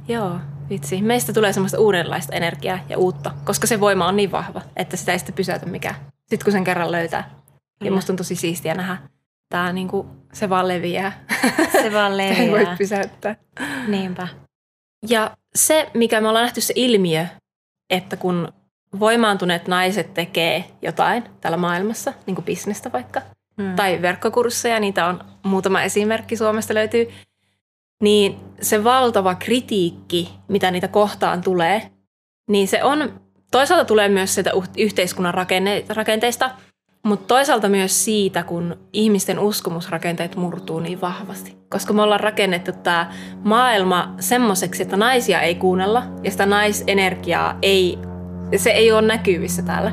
Joo, 0.08 0.40
vitsi. 0.70 1.02
Meistä 1.02 1.34
tulee 1.34 1.54
semmoista 1.54 1.80
uudenlaista 1.80 2.36
energiaa 2.36 2.80
ja 2.90 2.98
uutta, 2.98 3.32
koska 3.44 3.68
se 3.68 3.80
voima 3.80 4.08
on 4.08 4.16
niin 4.16 4.32
vahva, 4.32 4.62
että 4.76 4.98
sitä 4.98 5.12
ei 5.12 5.20
sitten 5.20 5.36
pysäytä 5.36 5.66
mikään. 5.66 5.96
Sitten 6.20 6.44
kun 6.46 6.52
sen 6.52 6.64
kerran 6.64 6.92
löytää. 6.92 7.30
Ja 7.30 7.36
Kyllä. 7.80 7.96
musta 7.96 8.14
on 8.14 8.18
tosi 8.18 8.36
siistiä 8.36 8.74
nähdä. 8.74 8.98
Tää 9.50 9.74
niinku, 9.74 10.08
se 10.34 10.50
vaan 10.50 10.68
leviää. 10.68 11.26
Se 11.72 11.94
vaan 11.94 12.12
Sitä 12.18 12.24
ei 12.42 12.52
voi 12.52 12.60
leviää. 12.60 12.76
pysäyttää. 12.78 13.36
Niinpä. 13.88 14.28
Ja 15.08 15.38
se, 15.56 15.90
mikä 15.94 16.22
me 16.22 16.28
ollaan 16.28 16.44
nähty 16.44 16.62
se 16.62 16.74
ilmiö, 16.76 17.26
että 17.90 18.18
kun 18.18 18.54
voimaantuneet 19.00 19.68
naiset 19.68 20.14
tekee 20.14 20.66
jotain 20.82 21.24
täällä 21.42 21.58
maailmassa, 21.58 22.14
niin 22.26 22.36
kuin 22.36 22.46
bisnestä 22.46 22.92
vaikka, 22.92 23.22
Mm. 23.58 23.76
tai 23.76 24.02
verkkokursseja, 24.02 24.80
niitä 24.80 25.06
on 25.06 25.24
muutama 25.44 25.82
esimerkki 25.82 26.38
Suomesta 26.38 26.74
löytyy, 26.74 27.10
niin 28.02 28.40
se 28.62 28.84
valtava 28.84 29.36
kritiikki, 29.36 30.30
mitä 30.48 30.72
niitä 30.72 30.88
kohtaan 30.88 31.42
tulee, 31.42 31.92
niin 32.50 32.68
se 32.68 32.84
on, 32.84 33.22
toisaalta 33.52 33.86
tulee 33.86 34.10
myös 34.10 34.36
sitä 34.36 34.52
yhteiskunnan 34.78 35.34
rakenne, 35.34 35.86
rakenteista, 35.90 36.52
mutta 37.04 37.28
toisaalta 37.28 37.70
myös 37.70 38.06
siitä, 38.06 38.44
kun 38.44 38.78
ihmisten 38.94 39.40
uskomusrakenteet 39.40 40.36
murtuu 40.36 40.80
niin 40.80 41.02
vahvasti. 41.02 41.58
Koska 41.70 41.94
me 41.94 42.02
ollaan 42.02 42.20
rakennettu 42.20 42.72
tämä 42.72 43.12
maailma 43.44 44.16
semmoiseksi, 44.20 44.84
että 44.84 44.98
naisia 44.98 45.42
ei 45.42 45.56
kuunnella 45.56 46.04
ja 46.24 46.32
sitä 46.32 46.46
naisenergiaa 46.46 47.58
ei, 47.62 48.00
se 48.58 48.70
ei 48.70 48.92
ole 48.92 49.02
näkyvissä 49.02 49.62
täällä. 49.62 49.92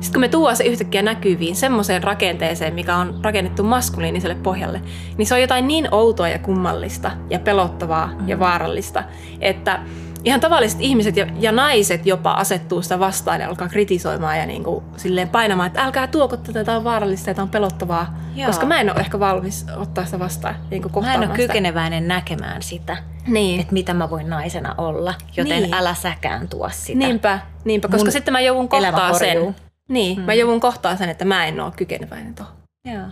Sitten 0.00 0.12
kun 0.12 0.20
me 0.20 0.28
tuodaan 0.28 0.56
se 0.56 0.64
yhtäkkiä 0.64 1.02
näkyviin 1.02 1.56
semmoiseen 1.56 2.02
rakenteeseen, 2.02 2.74
mikä 2.74 2.96
on 2.96 3.20
rakennettu 3.22 3.62
maskuliiniselle 3.62 4.34
pohjalle, 4.34 4.82
niin 5.16 5.26
se 5.26 5.34
on 5.34 5.40
jotain 5.40 5.66
niin 5.66 5.88
outoa 5.94 6.28
ja 6.28 6.38
kummallista 6.38 7.10
ja 7.30 7.38
pelottavaa 7.38 8.06
mm. 8.06 8.28
ja 8.28 8.38
vaarallista, 8.38 9.04
että 9.40 9.80
ihan 10.24 10.40
tavalliset 10.40 10.80
ihmiset 10.80 11.16
ja, 11.16 11.26
ja 11.38 11.52
naiset 11.52 12.06
jopa 12.06 12.32
asettuu 12.32 12.82
sitä 12.82 12.98
vastaan 12.98 13.40
ja 13.40 13.48
alkaa 13.48 13.68
kritisoimaan 13.68 14.38
ja 14.38 14.46
niin 14.46 14.64
kuin 14.64 14.84
silleen 14.96 15.28
painamaan, 15.28 15.66
että 15.66 15.82
älkää 15.82 16.06
tuoko 16.06 16.36
tätä, 16.36 16.64
tämä 16.64 16.78
on 16.78 16.84
vaarallista 16.84 17.30
ja 17.30 17.34
tämä 17.34 17.42
on 17.42 17.48
pelottavaa. 17.48 18.18
Joo. 18.34 18.46
Koska 18.46 18.66
mä 18.66 18.80
en 18.80 18.90
ole 18.90 19.00
ehkä 19.00 19.20
valmis 19.20 19.66
ottaa 19.76 20.04
sitä 20.04 20.18
vastaan. 20.18 20.54
Niin 20.70 20.82
kuin 20.82 21.04
mä 21.04 21.14
en 21.14 21.20
ole 21.20 21.36
kykeneväinen 21.36 22.08
näkemään 22.08 22.62
sitä, 22.62 22.96
niin. 23.26 23.60
että 23.60 23.72
mitä 23.72 23.94
mä 23.94 24.10
voin 24.10 24.30
naisena 24.30 24.74
olla, 24.78 25.14
joten 25.36 25.62
niin. 25.62 25.74
älä 25.74 25.94
säkään 25.94 26.48
tuo 26.48 26.68
sitä. 26.72 26.98
Niinpä, 26.98 27.38
niinpä 27.64 27.88
koska 27.88 28.04
Mun 28.04 28.12
sitten 28.12 28.32
mä 28.32 28.40
joudun 28.40 28.68
kohtaa 28.68 29.12
sen. 29.12 29.56
Niin, 29.88 30.16
hmm. 30.16 30.26
mä 30.26 30.34
joudun 30.34 30.60
kohtaa 30.60 30.96
sen, 30.96 31.08
että 31.08 31.24
mä 31.24 31.46
en 31.46 31.60
ole 31.60 31.72
kykeneväinen 31.76 32.34
tuohon. 32.34 32.54
Joo. 32.84 33.06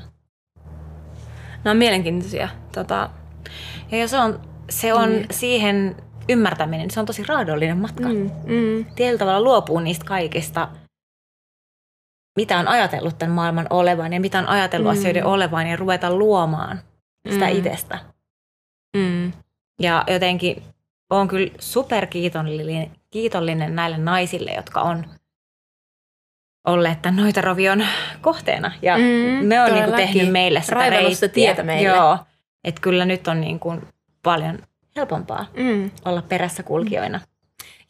Nämä 1.64 1.70
on 1.70 1.76
mielenkiintoisia. 1.76 2.48
Tota... 2.74 3.10
Ja 3.90 4.08
se 4.08 4.18
on, 4.18 4.40
se 4.70 4.94
on 4.94 5.08
mm. 5.08 5.24
siihen 5.30 5.96
ymmärtäminen, 6.28 6.90
se 6.90 7.00
on 7.00 7.06
tosi 7.06 7.24
raadollinen 7.24 7.76
matka. 7.76 8.08
Mm, 8.08 8.30
mm. 8.44 8.84
Tietyllä 8.94 9.18
tavalla 9.18 9.40
luopuu 9.40 9.80
niistä 9.80 10.04
kaikista, 10.04 10.68
mitä 12.36 12.58
on 12.58 12.68
ajatellut 12.68 13.18
tämän 13.18 13.34
maailman 13.34 13.66
olevan 13.70 14.12
ja 14.12 14.20
mitä 14.20 14.38
on 14.38 14.48
ajatellut 14.48 14.92
mm. 14.92 14.98
asioiden 14.98 15.24
olevan 15.24 15.66
ja 15.66 15.76
ruveta 15.76 16.16
luomaan 16.16 16.80
sitä 17.30 17.46
mm. 17.46 17.52
itsestä. 17.52 17.98
Mm. 18.96 19.32
Ja 19.80 20.04
jotenkin 20.06 20.62
olen 21.10 21.28
kyllä 21.28 21.50
superkiitollinen 21.58 22.90
kiitollinen 23.10 23.76
näille 23.76 23.98
naisille, 23.98 24.50
jotka 24.50 24.80
on 24.80 25.04
olleet 26.66 27.02
tämän 27.02 27.16
Noitarovion 27.16 27.84
kohteena. 28.20 28.72
Ja 28.82 28.98
mm, 28.98 29.48
ne 29.48 29.62
on 29.62 29.72
niin 29.72 29.84
kuin 29.84 29.96
tehnyt 29.96 30.32
meille 30.32 30.62
sitä 30.62 30.90
reittiä. 30.90 31.28
tietä 31.28 31.62
meille. 31.62 31.88
Joo, 31.88 32.18
että 32.64 32.80
kyllä 32.80 33.04
nyt 33.04 33.28
on 33.28 33.40
niin 33.40 33.58
kuin 33.58 33.88
paljon 34.22 34.58
helpompaa 34.98 35.46
mm. 35.56 35.90
olla 36.04 36.22
perässä 36.22 36.62
kulkijoina. 36.62 37.20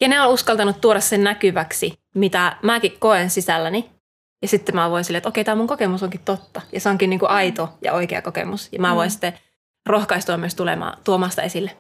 Ja 0.00 0.08
ne 0.08 0.20
on 0.20 0.32
uskaltanut 0.32 0.80
tuoda 0.80 1.00
sen 1.00 1.24
näkyväksi, 1.24 1.92
mitä 2.14 2.56
mäkin 2.62 2.96
koen 2.98 3.30
sisälläni. 3.30 3.90
Ja 4.42 4.48
sitten 4.48 4.74
mä 4.74 4.90
voin 4.90 5.04
silleen, 5.04 5.18
että 5.18 5.28
okei, 5.28 5.44
tämä 5.44 5.54
mun 5.54 5.66
kokemus 5.66 6.02
onkin 6.02 6.20
totta. 6.24 6.60
Ja 6.72 6.80
se 6.80 6.88
onkin 6.88 7.10
niin 7.10 7.20
kuin 7.20 7.30
aito 7.30 7.78
ja 7.82 7.92
oikea 7.92 8.22
kokemus. 8.22 8.68
Ja 8.72 8.78
mä 8.78 8.90
mm. 8.90 8.96
voin 8.96 9.10
sitten 9.10 9.32
rohkaistua 9.86 10.36
myös 10.36 10.54
tulemaan, 10.54 10.98
tuomasta 11.04 11.42
esille. 11.42 11.70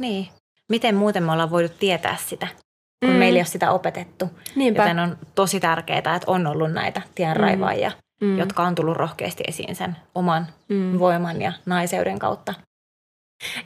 Niin. 0.00 0.28
Miten 0.68 0.94
muuten 0.94 1.22
me 1.22 1.32
ollaan 1.32 1.50
voitu 1.50 1.74
tietää 1.78 2.16
sitä, 2.16 2.46
kun 3.00 3.10
mm. 3.10 3.16
meillä 3.16 3.36
ei 3.36 3.40
ole 3.40 3.46
sitä 3.46 3.70
opetettu. 3.70 4.30
Niinpä. 4.56 4.82
Joten 4.82 4.98
on 4.98 5.18
tosi 5.34 5.60
tärkeää, 5.60 5.98
että 5.98 6.20
on 6.26 6.46
ollut 6.46 6.72
näitä 6.72 7.02
tienraivaajia, 7.14 7.92
mm. 8.20 8.26
mm. 8.26 8.38
jotka 8.38 8.62
on 8.62 8.74
tullut 8.74 8.96
rohkeasti 8.96 9.44
esiin 9.48 9.76
sen 9.76 9.96
oman 10.14 10.46
mm. 10.68 10.98
voiman 10.98 11.42
ja 11.42 11.52
naiseuden 11.66 12.18
kautta. 12.18 12.54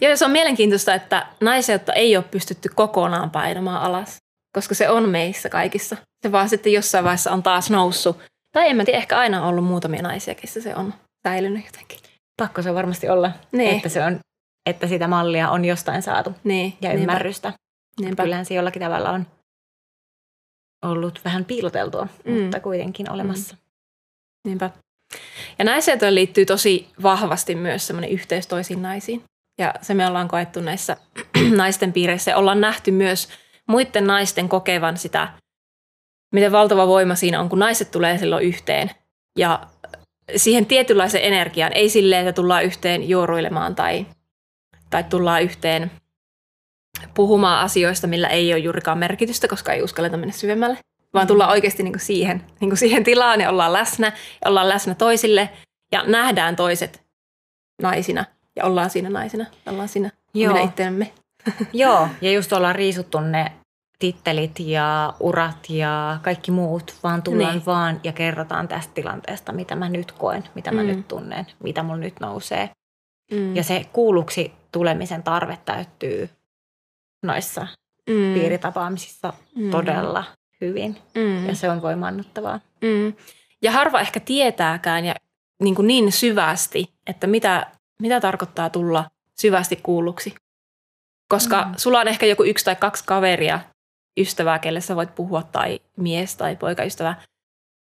Joo, 0.00 0.16
se 0.16 0.24
on 0.24 0.30
mielenkiintoista, 0.30 0.94
että 0.94 1.26
naiseutta 1.40 1.92
ei 1.92 2.16
ole 2.16 2.24
pystytty 2.30 2.68
kokonaan 2.74 3.30
painamaan 3.30 3.82
alas, 3.82 4.16
koska 4.54 4.74
se 4.74 4.88
on 4.88 5.08
meissä 5.08 5.48
kaikissa. 5.48 5.96
Se 6.22 6.32
vaan 6.32 6.48
sitten 6.48 6.72
jossain 6.72 7.04
vaiheessa 7.04 7.32
on 7.32 7.42
taas 7.42 7.70
noussut. 7.70 8.18
Tai 8.52 8.68
en 8.68 8.76
mä 8.76 8.84
tiedä, 8.84 8.98
ehkä 8.98 9.18
aina 9.18 9.42
on 9.42 9.48
ollut 9.48 9.64
muutamia 9.64 10.02
naisia, 10.02 10.34
keissä 10.34 10.60
se 10.60 10.74
on 10.74 10.94
säilynyt 11.28 11.66
jotenkin. 11.66 11.98
Pakko 12.36 12.62
se 12.62 12.74
varmasti 12.74 13.08
olla, 13.08 13.32
niin. 13.52 13.76
että, 13.76 13.88
se 13.88 14.04
on, 14.04 14.20
että 14.66 14.86
sitä 14.86 15.08
mallia 15.08 15.50
on 15.50 15.64
jostain 15.64 16.02
saatu 16.02 16.34
niin, 16.44 16.76
ja 16.80 16.92
ymmärrystä. 16.92 17.52
Niinpä. 18.00 18.22
Kyllähän 18.22 18.46
se 18.46 18.54
jollakin 18.54 18.82
tavalla 18.82 19.10
on 19.10 19.26
ollut 20.82 21.20
vähän 21.24 21.44
piiloteltua, 21.44 22.08
mm. 22.24 22.32
mutta 22.32 22.60
kuitenkin 22.60 23.10
olemassa. 23.10 23.54
Mm. 23.54 23.60
Niinpä. 24.44 24.70
Ja 25.58 25.64
naiseuteen 25.64 26.14
liittyy 26.14 26.46
tosi 26.46 26.88
vahvasti 27.02 27.54
myös 27.54 27.86
semmoinen 27.86 28.10
yhteys 28.10 28.46
toisiin 28.46 28.82
naisiin. 28.82 29.24
Ja 29.60 29.74
se 29.82 29.94
me 29.94 30.06
ollaan 30.06 30.28
koettu 30.28 30.60
näissä 30.60 30.96
naisten 31.56 31.92
piireissä. 31.92 32.36
Ollaan 32.36 32.60
nähty 32.60 32.90
myös 32.90 33.28
muiden 33.68 34.06
naisten 34.06 34.48
kokevan 34.48 34.96
sitä, 34.96 35.28
miten 36.34 36.52
valtava 36.52 36.86
voima 36.86 37.14
siinä 37.14 37.40
on, 37.40 37.48
kun 37.48 37.58
naiset 37.58 37.90
tulee 37.90 38.18
silloin 38.18 38.44
yhteen. 38.44 38.90
Ja 39.38 39.66
siihen 40.36 40.66
tietynlaisen 40.66 41.22
energiaan, 41.22 41.72
ei 41.72 41.88
silleen, 41.88 42.26
että 42.26 42.32
tullaan 42.36 42.64
yhteen 42.64 43.08
juoruilemaan 43.08 43.74
tai, 43.74 44.06
tai 44.90 45.04
tullaan 45.04 45.42
yhteen 45.42 45.90
puhumaan 47.14 47.64
asioista, 47.64 48.06
millä 48.06 48.28
ei 48.28 48.52
ole 48.52 48.58
juurikaan 48.58 48.98
merkitystä, 48.98 49.48
koska 49.48 49.72
ei 49.72 49.82
uskalleta 49.82 50.16
mennä 50.16 50.32
syvemmälle, 50.32 50.78
vaan 51.14 51.26
tullaan 51.26 51.50
oikeasti 51.50 51.82
niin 51.82 51.92
kuin 51.92 52.00
siihen, 52.00 52.44
niin 52.60 52.70
kuin 52.70 52.78
siihen 52.78 53.04
tilaan 53.04 53.40
ja 53.40 53.50
ollaan 53.50 53.72
läsnä 53.72 54.06
ja 54.44 54.50
ollaan 54.50 54.68
läsnä 54.68 54.94
toisille 54.94 55.50
ja 55.92 56.04
nähdään 56.06 56.56
toiset 56.56 57.02
naisina– 57.82 58.24
ja 58.60 58.66
ollaan 58.66 58.90
siinä 58.90 59.10
naisena, 59.10 59.46
ollaan 59.66 59.88
siinä 59.88 60.10
Joo. 60.34 60.52
minä 60.52 60.64
itseämme. 60.64 61.12
Joo, 61.72 62.08
ja 62.20 62.32
just 62.32 62.52
ollaan 62.52 62.74
riisuttu 62.74 63.20
ne 63.20 63.52
tittelit 63.98 64.60
ja 64.60 65.14
urat 65.20 65.70
ja 65.70 66.18
kaikki 66.22 66.50
muut, 66.50 66.94
vaan 67.02 67.22
tullaan 67.22 67.54
niin. 67.54 67.66
vaan 67.66 68.00
ja 68.04 68.12
kerrotaan 68.12 68.68
tästä 68.68 68.94
tilanteesta, 68.94 69.52
mitä 69.52 69.76
mä 69.76 69.88
nyt 69.88 70.12
koen, 70.12 70.44
mitä 70.54 70.72
mä 70.72 70.82
mm. 70.82 70.86
nyt 70.86 71.08
tunnen, 71.08 71.46
mitä 71.62 71.82
mulla 71.82 71.96
nyt 71.96 72.20
nousee. 72.20 72.70
Mm. 73.32 73.56
Ja 73.56 73.62
se 73.62 73.86
kuulluksi 73.92 74.52
tulemisen 74.72 75.22
tarve 75.22 75.58
täyttyy 75.64 76.30
noissa 77.22 77.66
mm. 78.10 78.34
piiritapaamisissa 78.34 79.32
mm. 79.54 79.70
todella 79.70 80.24
hyvin. 80.60 80.96
Mm. 81.14 81.48
Ja 81.48 81.54
se 81.54 81.70
on 81.70 81.82
voimannuttavaa. 81.82 82.60
Mm. 82.80 83.12
Ja 83.62 83.72
harva 83.72 84.00
ehkä 84.00 84.20
tietääkään 84.20 85.04
ja 85.04 85.14
niin, 85.62 85.74
kuin 85.74 85.86
niin 85.86 86.12
syvästi, 86.12 86.92
että 87.06 87.26
mitä 87.26 87.66
mitä 88.00 88.20
tarkoittaa 88.20 88.70
tulla 88.70 89.04
syvästi 89.40 89.76
kuulluksi. 89.76 90.34
Koska 91.28 91.64
mm. 91.64 91.74
sulla 91.76 92.00
on 92.00 92.08
ehkä 92.08 92.26
joku 92.26 92.44
yksi 92.44 92.64
tai 92.64 92.76
kaksi 92.76 93.04
kaveria, 93.06 93.60
ystävää, 94.20 94.58
kelle 94.58 94.80
sä 94.80 94.96
voit 94.96 95.14
puhua, 95.14 95.42
tai 95.42 95.80
mies 95.96 96.36
tai 96.36 96.56
poikaystävä. 96.56 97.14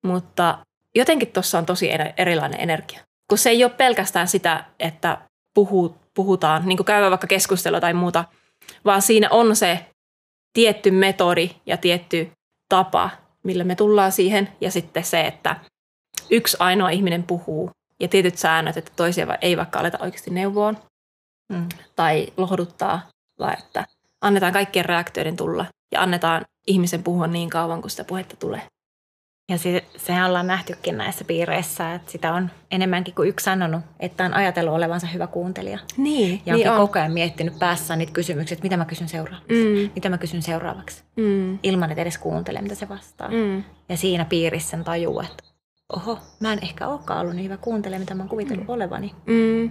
Mutta 0.05 0.59
jotenkin 0.95 1.33
tuossa 1.33 1.59
on 1.59 1.67
tosi 1.67 1.91
erilainen 2.17 2.61
energia. 2.61 3.01
Kun 3.29 3.39
se 3.39 3.51
ei 3.51 3.65
ole 3.65 3.73
pelkästään 3.73 4.29
sitä, 4.29 4.65
että 4.79 5.19
puhu, 5.55 5.97
puhutaan, 6.15 6.67
niin 6.67 6.77
kuin 6.77 6.85
käydään 6.85 7.11
vaikka 7.11 7.27
keskustelua 7.27 7.81
tai 7.81 7.95
muuta, 7.95 8.25
vaan 8.85 9.03
siinä 9.03 9.29
on 9.31 9.57
se 9.57 9.87
tietty 10.53 10.91
metodi 10.91 11.51
ja 11.67 11.77
tietty 11.77 12.33
tapa, 12.69 13.11
millä 13.43 13.65
me 13.65 13.75
tullaan 13.75 14.13
siihen. 14.13 14.49
Ja 14.61 14.71
sitten 14.71 15.05
se, 15.05 15.21
että 15.21 15.57
yksi 16.31 16.57
ainoa 16.61 16.91
ihminen 16.91 17.23
puhuu 17.23 17.71
ja 18.01 18.09
tietyt 18.09 18.39
säännöt, 18.39 18.77
että 18.77 18.93
toisia 18.97 19.39
ei 19.41 19.57
vaikka 19.57 19.79
aleta 19.79 19.99
oikeasti 20.01 20.31
neuvoon 20.31 20.79
mm. 21.53 21.69
tai 21.97 22.33
lohduttaa, 22.37 23.09
vaan 23.39 23.59
että 23.59 23.85
annetaan 24.21 24.53
kaikkien 24.53 24.85
reaktioiden 24.85 25.37
tulla 25.37 25.67
ja 25.93 26.03
annetaan 26.03 26.45
ihmisen 26.67 27.03
puhua 27.03 27.27
niin 27.27 27.51
kauan, 27.51 27.81
kun 27.81 27.91
sitä 27.91 28.05
puhetta 28.05 28.37
tulee. 28.37 28.63
Ja 29.51 29.59
se, 29.59 29.85
sehän 29.97 30.29
ollaan 30.29 30.47
nähtykin 30.47 30.99
näissä 30.99 31.25
piireissä, 31.25 31.95
että 31.95 32.13
sitä 32.13 32.35
on 32.35 32.51
enemmänkin 32.71 33.15
kuin 33.15 33.29
yksi 33.29 33.45
sanonut, 33.45 33.81
että 34.01 34.25
on 34.25 34.35
ajatellut 34.35 34.75
olevansa 34.75 35.07
hyvä 35.07 35.27
kuuntelija. 35.27 35.79
Niin, 35.97 36.43
ja 36.47 36.55
niin 36.55 36.71
on 36.71 36.77
koko 36.77 36.99
ajan 36.99 37.13
miettinyt 37.13 37.59
päässään 37.59 37.99
niitä 37.99 38.13
kysymyksiä, 38.13 38.55
että 38.55 38.63
mitä 38.63 38.77
mä 38.77 38.85
kysyn 38.85 39.09
seuraavaksi. 39.09 39.55
Mm. 39.55 39.91
Mitä 39.95 40.09
mä 40.09 40.19
kysyn 40.19 40.43
seuraavaksi. 40.43 41.03
Mm. 41.17 41.59
Ilman, 41.63 41.91
että 41.91 42.03
edes 42.03 42.19
kuuntelee, 42.19 42.63
mitä 42.63 42.75
se 42.75 42.89
vastaa. 42.89 43.29
Mm. 43.29 43.65
Ja 43.89 43.97
siinä 43.97 44.25
piirissä 44.25 44.71
sen 44.71 44.85
tajuu, 44.85 45.21
että 45.21 45.45
oho, 45.97 46.19
mä 46.41 46.53
en 46.53 46.59
ehkä 46.63 46.89
olekaan 46.89 47.21
ollut 47.21 47.35
niin 47.35 47.45
hyvä 47.45 47.57
kuuntelemaan, 47.57 48.03
mitä 48.03 48.15
mä 48.15 48.23
oon 48.23 48.29
kuvitellut 48.29 48.67
mm. 48.67 48.75
olevani. 48.75 49.15
Mm. 49.27 49.71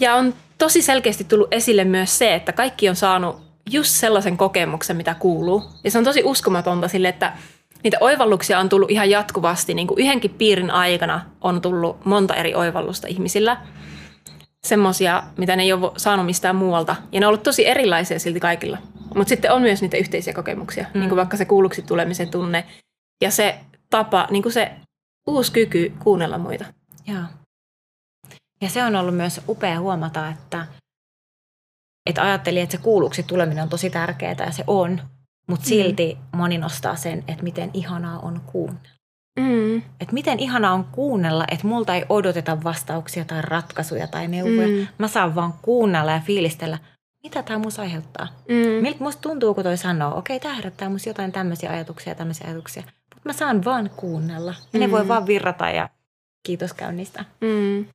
Ja 0.00 0.14
on 0.14 0.34
tosi 0.58 0.82
selkeästi 0.82 1.24
tullut 1.24 1.48
esille 1.50 1.84
myös 1.84 2.18
se, 2.18 2.34
että 2.34 2.52
kaikki 2.52 2.88
on 2.88 2.96
saanut 2.96 3.42
just 3.70 3.90
sellaisen 3.90 4.36
kokemuksen, 4.36 4.96
mitä 4.96 5.14
kuuluu. 5.14 5.62
Ja 5.84 5.90
se 5.90 5.98
on 5.98 6.04
tosi 6.04 6.22
uskomatonta 6.24 6.88
sille, 6.88 7.08
että 7.08 7.32
niitä 7.84 7.96
oivalluksia 8.00 8.58
on 8.58 8.68
tullut 8.68 8.90
ihan 8.90 9.10
jatkuvasti. 9.10 9.74
Niin 9.74 9.86
kuin 9.86 9.98
yhdenkin 9.98 10.30
piirin 10.30 10.70
aikana 10.70 11.20
on 11.40 11.60
tullut 11.60 12.04
monta 12.04 12.34
eri 12.34 12.54
oivallusta 12.54 13.06
ihmisillä. 13.06 13.56
Semmoisia, 14.66 15.22
mitä 15.36 15.56
ne 15.56 15.62
ei 15.62 15.72
ole 15.72 15.92
saanut 15.96 16.26
mistään 16.26 16.56
muualta. 16.56 16.96
Ja 17.12 17.20
ne 17.20 17.26
on 17.26 17.28
ollut 17.28 17.42
tosi 17.42 17.66
erilaisia 17.66 18.18
silti 18.18 18.40
kaikilla. 18.40 18.78
Mutta 19.14 19.28
sitten 19.28 19.52
on 19.52 19.62
myös 19.62 19.82
niitä 19.82 19.96
yhteisiä 19.96 20.32
kokemuksia. 20.32 20.86
Mm. 20.94 21.00
Niin 21.00 21.08
kuin 21.08 21.16
vaikka 21.16 21.36
se 21.36 21.44
kuulluksi 21.44 21.82
tulemisen 21.82 22.30
tunne 22.30 22.64
ja 23.20 23.30
se 23.30 23.58
tapa, 23.90 24.28
niin 24.30 24.42
kuin 24.42 24.52
se 24.52 24.70
uusi 25.26 25.52
kyky 25.52 25.92
kuunnella 25.98 26.38
muita. 26.38 26.64
Joo. 27.06 27.22
Ja 28.60 28.68
se 28.68 28.84
on 28.84 28.96
ollut 28.96 29.16
myös 29.16 29.40
upea 29.48 29.80
huomata, 29.80 30.28
että, 30.28 30.66
että 32.06 32.22
ajattelin, 32.22 32.62
että 32.62 32.76
se 32.76 32.82
kuulluksi 32.82 33.22
tuleminen 33.22 33.62
on 33.62 33.68
tosi 33.68 33.90
tärkeää 33.90 34.36
ja 34.38 34.52
se 34.52 34.64
on, 34.66 35.00
mutta 35.48 35.66
silti 35.66 36.14
mm. 36.14 36.38
moni 36.38 36.58
nostaa 36.58 36.96
sen, 36.96 37.24
että 37.28 37.42
miten 37.42 37.70
ihanaa 37.74 38.18
on 38.18 38.40
kuunnella. 38.46 38.96
Mm. 39.38 39.76
Että 39.76 40.14
miten 40.14 40.38
ihanaa 40.38 40.72
on 40.72 40.84
kuunnella, 40.84 41.44
että 41.50 41.66
multa 41.66 41.94
ei 41.94 42.04
odoteta 42.08 42.64
vastauksia 42.64 43.24
tai 43.24 43.42
ratkaisuja 43.42 44.06
tai 44.06 44.28
neuvoja. 44.28 44.68
Mm. 44.68 44.86
Mä 44.98 45.08
saan 45.08 45.34
vaan 45.34 45.54
kuunnella 45.62 46.12
ja 46.12 46.20
fiilistellä, 46.20 46.78
mitä 47.22 47.42
tämä 47.42 47.58
mus 47.58 47.78
aiheuttaa. 47.78 48.28
Mm. 48.48 48.82
Miltä 48.82 49.04
musta 49.04 49.22
tuntuu, 49.22 49.54
kun 49.54 49.64
toi 49.64 49.76
sanoo, 49.76 50.18
okei, 50.18 50.40
tämä 50.40 50.54
herättää 50.54 50.88
musta 50.88 51.08
jotain 51.08 51.32
tämmöisiä 51.32 51.70
ajatuksia 51.70 52.10
ja 52.10 52.14
tämmöisiä 52.14 52.46
ajatuksia. 52.46 52.82
Mä 53.26 53.32
saan 53.32 53.64
vaan 53.64 53.90
kuunnella. 53.96 54.50
Ja 54.50 54.78
mm. 54.78 54.80
ne 54.80 54.90
voi 54.90 55.08
vaan 55.08 55.26
virrata 55.26 55.70
ja 55.70 55.88
kiitos 56.46 56.72
käynnistä. 56.72 57.24
Mm. 57.40 57.86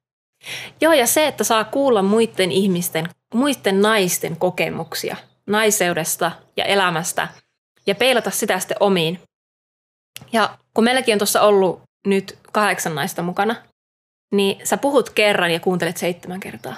Joo, 0.82 0.94
ja 0.94 1.08
se, 1.08 1.28
että 1.28 1.44
saa 1.44 1.64
kuulla 1.64 2.02
muiden 2.02 2.52
ihmisten, 2.52 3.10
muiden 3.34 3.82
naisten 3.82 4.38
kokemuksia 4.38 5.18
naiseudesta 5.48 6.32
ja 6.58 6.66
elämästä 6.66 7.28
ja 7.88 7.96
peilata 7.96 8.32
sitä 8.32 8.60
sitten 8.60 8.78
omiin. 8.80 9.20
Ja 10.34 10.58
kun 10.74 10.84
meilläkin 10.84 11.14
on 11.14 11.20
tuossa 11.20 11.42
ollut 11.42 11.82
nyt 12.08 12.38
kahdeksan 12.52 12.96
naista 12.96 13.22
mukana, 13.22 13.56
niin 14.34 14.68
sä 14.68 14.78
puhut 14.78 15.10
kerran 15.10 15.52
ja 15.52 15.60
kuuntelet 15.60 15.98
seitsemän 15.98 16.40
kertaa. 16.40 16.76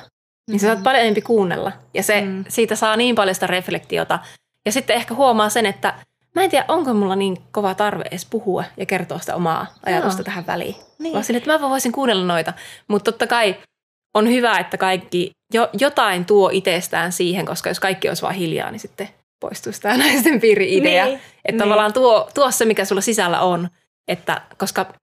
Niin 0.49 0.59
sä 0.59 0.67
saat 0.67 0.79
mm. 0.79 0.83
paljon 0.83 1.01
enemmän 1.01 1.23
kuunnella. 1.23 1.71
Ja 1.93 2.03
se, 2.03 2.21
mm. 2.21 2.45
siitä 2.49 2.75
saa 2.75 2.95
niin 2.95 3.15
paljon 3.15 3.35
sitä 3.35 3.47
reflektiota. 3.47 4.19
Ja 4.65 4.71
sitten 4.71 4.95
ehkä 4.95 5.13
huomaa 5.13 5.49
sen, 5.49 5.65
että 5.65 5.93
mä 6.35 6.43
en 6.43 6.49
tiedä, 6.49 6.65
onko 6.67 6.93
mulla 6.93 7.15
niin 7.15 7.37
kova 7.51 7.75
tarve 7.75 8.03
edes 8.11 8.27
puhua 8.29 8.63
ja 8.77 8.85
kertoa 8.85 9.19
sitä 9.19 9.35
omaa 9.35 9.67
ajatusta 9.85 10.19
Joo. 10.19 10.23
tähän 10.25 10.47
väliin. 10.47 10.75
Niin. 10.99 11.13
Vaan 11.13 11.23
sille, 11.23 11.37
että 11.37 11.59
mä 11.59 11.69
voisin 11.69 11.91
kuunnella 11.91 12.25
noita. 12.25 12.53
Mutta 12.87 13.11
totta 13.11 13.27
kai 13.27 13.55
on 14.13 14.29
hyvä, 14.29 14.59
että 14.59 14.77
kaikki 14.77 15.31
jo, 15.53 15.69
jotain 15.79 16.25
tuo 16.25 16.49
itsestään 16.53 17.11
siihen, 17.11 17.45
koska 17.45 17.69
jos 17.69 17.79
kaikki 17.79 18.07
olisi 18.07 18.21
vaan 18.21 18.33
hiljaa, 18.33 18.71
niin 18.71 18.79
sitten 18.79 19.09
poistuisi 19.39 19.81
tämä 19.81 19.97
naisten 20.03 20.41
piiri-idea. 20.41 21.05
Niin. 21.05 21.15
Että 21.15 21.51
niin. 21.51 21.59
tavallaan 21.59 21.93
tuo, 21.93 22.29
tuo 22.33 22.51
se, 22.51 22.65
mikä 22.65 22.85
sulla 22.85 23.01
sisällä 23.01 23.41
on. 23.41 23.69
Että, 24.07 24.41
koska 24.57 24.93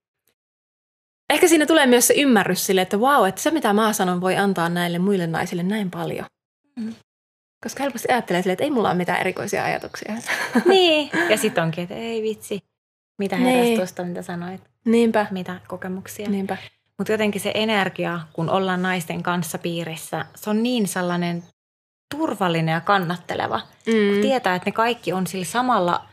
ehkä 1.29 1.47
siinä 1.47 1.65
tulee 1.65 1.85
myös 1.85 2.07
se 2.07 2.13
ymmärrys 2.17 2.65
sille, 2.65 2.81
että 2.81 2.97
wow, 2.97 3.27
että 3.27 3.41
se 3.41 3.51
mitä 3.51 3.73
mä 3.73 3.93
sanon 3.93 4.21
voi 4.21 4.37
antaa 4.37 4.69
näille 4.69 4.99
muille 4.99 5.27
naisille 5.27 5.63
näin 5.63 5.91
paljon. 5.91 6.25
Mm. 6.75 6.93
Koska 7.63 7.83
helposti 7.83 8.07
ajattelee 8.11 8.41
sille, 8.41 8.53
että 8.53 8.63
ei 8.63 8.71
mulla 8.71 8.89
ole 8.89 8.97
mitään 8.97 9.19
erikoisia 9.19 9.63
ajatuksia. 9.63 10.13
Niin, 10.65 11.09
ja 11.29 11.37
sitten 11.37 11.63
onkin, 11.63 11.83
että 11.83 11.95
ei 11.95 12.21
vitsi, 12.21 12.63
mitä 13.17 13.37
niin. 13.37 13.77
tuosta, 13.77 14.03
mitä 14.03 14.21
sanoit. 14.21 14.61
Niinpä. 14.85 15.27
Mitä 15.31 15.59
kokemuksia. 15.67 16.29
Niinpä. 16.29 16.57
Mutta 16.97 17.11
jotenkin 17.11 17.41
se 17.41 17.51
energia, 17.53 18.19
kun 18.33 18.49
ollaan 18.49 18.81
naisten 18.81 19.23
kanssa 19.23 19.57
piirissä, 19.57 20.25
se 20.35 20.49
on 20.49 20.63
niin 20.63 20.87
sellainen 20.87 21.43
turvallinen 22.15 22.73
ja 22.73 22.81
kannatteleva. 22.81 23.61
Mm. 23.87 24.13
Kun 24.13 24.21
tietää, 24.21 24.55
että 24.55 24.67
ne 24.67 24.71
kaikki 24.71 25.13
on 25.13 25.27
sillä 25.27 25.45
samalla 25.45 26.05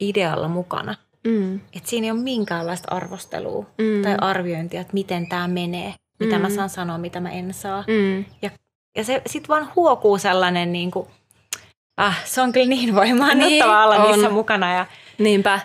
idealla 0.00 0.48
mukana. 0.48 0.94
Mm. 1.26 1.54
Että 1.54 1.90
siinä 1.90 2.04
ei 2.04 2.10
ole 2.10 2.20
minkäänlaista 2.20 2.94
arvostelua 2.94 3.66
mm. 3.78 4.02
tai 4.02 4.16
arviointia, 4.20 4.80
että 4.80 4.94
miten 4.94 5.28
tämä 5.28 5.48
menee, 5.48 5.94
mitä 6.20 6.36
mm. 6.36 6.42
mä 6.42 6.50
saan 6.50 6.70
sanoa, 6.70 6.98
mitä 6.98 7.20
mä 7.20 7.30
en 7.30 7.54
saa. 7.54 7.84
Mm. 7.88 8.24
Ja, 8.42 8.50
ja 8.96 9.04
se 9.04 9.22
sitten 9.26 9.48
vaan 9.48 9.72
huokuu 9.76 10.18
sellainen, 10.18 10.72
niin 10.72 10.90
kuin, 10.90 11.08
ah, 11.96 12.24
se 12.24 12.40
on 12.40 12.52
kyllä 12.52 12.66
niin 12.68 12.94
voimaannuttava 12.94 13.48
niin, 13.48 13.64
olla 13.64 13.96
on. 13.96 14.12
niissä 14.12 14.30
mukana. 14.30 14.74
Ja, 14.74 14.86
Niinpä. 15.18 15.60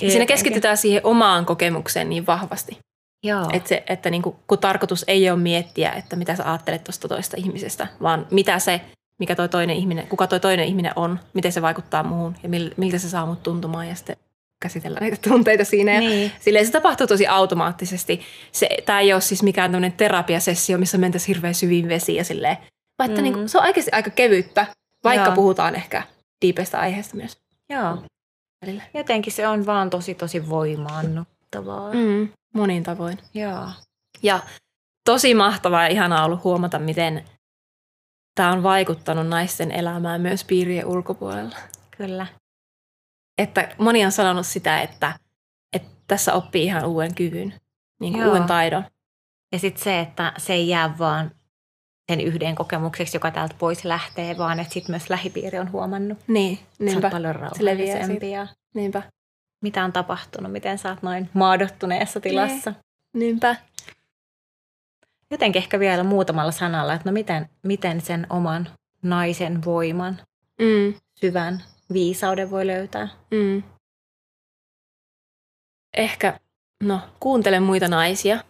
Ja 0.00 0.10
siinä 0.10 0.26
keskitytään 0.26 0.76
siihen 0.76 1.00
omaan 1.04 1.46
kokemukseen 1.46 2.08
niin 2.08 2.26
vahvasti. 2.26 2.78
Joo. 3.22 3.46
Et 3.52 3.66
se, 3.66 3.82
että 3.86 4.10
niin 4.10 4.22
kuin, 4.22 4.36
kun 4.46 4.58
tarkoitus 4.58 5.04
ei 5.08 5.30
ole 5.30 5.38
miettiä, 5.38 5.92
että 5.92 6.16
mitä 6.16 6.36
sä 6.36 6.50
ajattelet 6.50 6.84
tuosta 6.84 7.08
toista 7.08 7.36
ihmisestä, 7.36 7.86
vaan 8.02 8.26
mitä 8.30 8.58
se, 8.58 8.80
mikä 9.18 9.34
toi 9.34 9.48
toinen 9.48 9.76
ihminen, 9.76 10.06
kuka 10.06 10.26
toi 10.26 10.40
toinen 10.40 10.66
ihminen 10.66 10.92
on, 10.96 11.20
miten 11.34 11.52
se 11.52 11.62
vaikuttaa 11.62 12.02
muuhun 12.02 12.36
ja 12.42 12.48
miltä 12.76 12.98
se 12.98 13.08
saa 13.08 13.26
mut 13.26 13.42
tuntumaan 13.42 13.88
ja 13.88 13.94
sitten 13.94 14.16
käsitellä 14.62 15.00
niitä 15.00 15.16
tunteita 15.28 15.64
siinä. 15.64 15.98
Niin. 15.98 16.22
Ja 16.22 16.30
silleen 16.40 16.66
se 16.66 16.72
tapahtuu 16.72 17.06
tosi 17.06 17.26
automaattisesti. 17.26 18.20
Se, 18.52 18.68
tämä 18.86 19.00
ei 19.00 19.12
ole 19.12 19.20
siis 19.20 19.42
mikään 19.42 19.70
tämmöinen 19.70 19.96
terapiasessio, 19.96 20.78
missä 20.78 20.98
mentäisiin 20.98 21.34
hirveän 21.36 21.54
syviin 21.54 21.88
vesiin 21.88 22.16
ja 22.16 22.24
silleen. 22.24 22.56
Vaan 22.98 23.10
mm. 23.10 23.22
niin 23.22 23.34
kuin, 23.34 23.48
se 23.48 23.58
on 23.58 23.64
oikeasti 23.64 23.90
aika 23.92 24.10
kevyttä, 24.10 24.66
vaikka 25.04 25.26
Joo. 25.26 25.34
puhutaan 25.34 25.74
ehkä 25.74 26.02
diipeistä 26.42 26.78
aiheesta 26.80 27.16
myös. 27.16 27.38
Joo. 27.68 28.02
Välillä. 28.66 28.82
Jotenkin 28.94 29.32
se 29.32 29.48
on 29.48 29.66
vaan 29.66 29.90
tosi 29.90 30.14
tosi 30.14 30.48
voimaannuttavaa. 30.48 31.92
Mm, 31.92 32.28
monin 32.54 32.82
tavoin. 32.82 33.18
Joo. 33.34 33.68
Ja 34.22 34.40
tosi 35.04 35.34
mahtavaa 35.34 35.82
ja 35.82 35.88
ihanaa 35.88 36.24
ollut 36.24 36.44
huomata, 36.44 36.78
miten 36.78 37.24
tämä 38.34 38.52
on 38.52 38.62
vaikuttanut 38.62 39.26
naisten 39.26 39.70
elämään 39.70 40.20
myös 40.20 40.44
piirien 40.44 40.86
ulkopuolella. 40.86 41.56
Kyllä 41.96 42.26
että 43.38 43.74
moni 43.78 44.04
on 44.04 44.12
sanonut 44.12 44.46
sitä, 44.46 44.80
että, 44.80 45.12
että 45.72 45.88
tässä 46.06 46.34
oppii 46.34 46.64
ihan 46.64 46.84
uuden 46.84 47.14
kyvyn, 47.14 47.54
niin 48.00 48.12
kuin 48.12 48.26
uuden 48.26 48.44
taidon. 48.44 48.84
Ja 49.52 49.58
sitten 49.58 49.84
se, 49.84 50.00
että 50.00 50.32
se 50.36 50.52
ei 50.52 50.68
jää 50.68 50.98
vaan 50.98 51.30
sen 52.08 52.20
yhden 52.20 52.54
kokemukseksi, 52.54 53.16
joka 53.16 53.30
täältä 53.30 53.54
pois 53.58 53.84
lähtee, 53.84 54.38
vaan 54.38 54.60
että 54.60 54.74
sitten 54.74 54.92
myös 54.92 55.10
lähipiiri 55.10 55.58
on 55.58 55.72
huomannut. 55.72 56.18
Niin, 56.26 56.58
niinpä. 56.78 57.00
Se 57.00 57.06
on 57.06 57.12
paljon 57.12 57.34
rauhallisempi. 57.34 58.30
Ja 58.30 58.46
niinpä. 58.74 59.02
Mitä 59.62 59.84
on 59.84 59.92
tapahtunut, 59.92 60.52
miten 60.52 60.78
sä 60.78 60.88
oot 60.88 61.02
noin 61.02 61.30
maadottuneessa 61.34 62.20
tilassa. 62.20 62.70
Niin. 62.70 62.80
Niinpä. 63.12 63.56
Jotenkin 65.30 65.62
ehkä 65.62 65.80
vielä 65.80 66.02
muutamalla 66.02 66.52
sanalla, 66.52 66.94
että 66.94 67.08
no 67.08 67.12
miten, 67.12 67.48
miten 67.62 68.00
sen 68.00 68.26
oman 68.30 68.68
naisen 69.02 69.64
voiman, 69.64 70.20
mm. 70.60 70.94
syvän 71.14 71.62
viisauden 71.92 72.50
voi 72.50 72.66
löytää? 72.66 73.08
Mm. 73.30 73.62
Ehkä, 75.96 76.40
no, 76.82 77.00
kuuntele 77.20 77.60
muita 77.60 77.88
naisia 77.88 78.44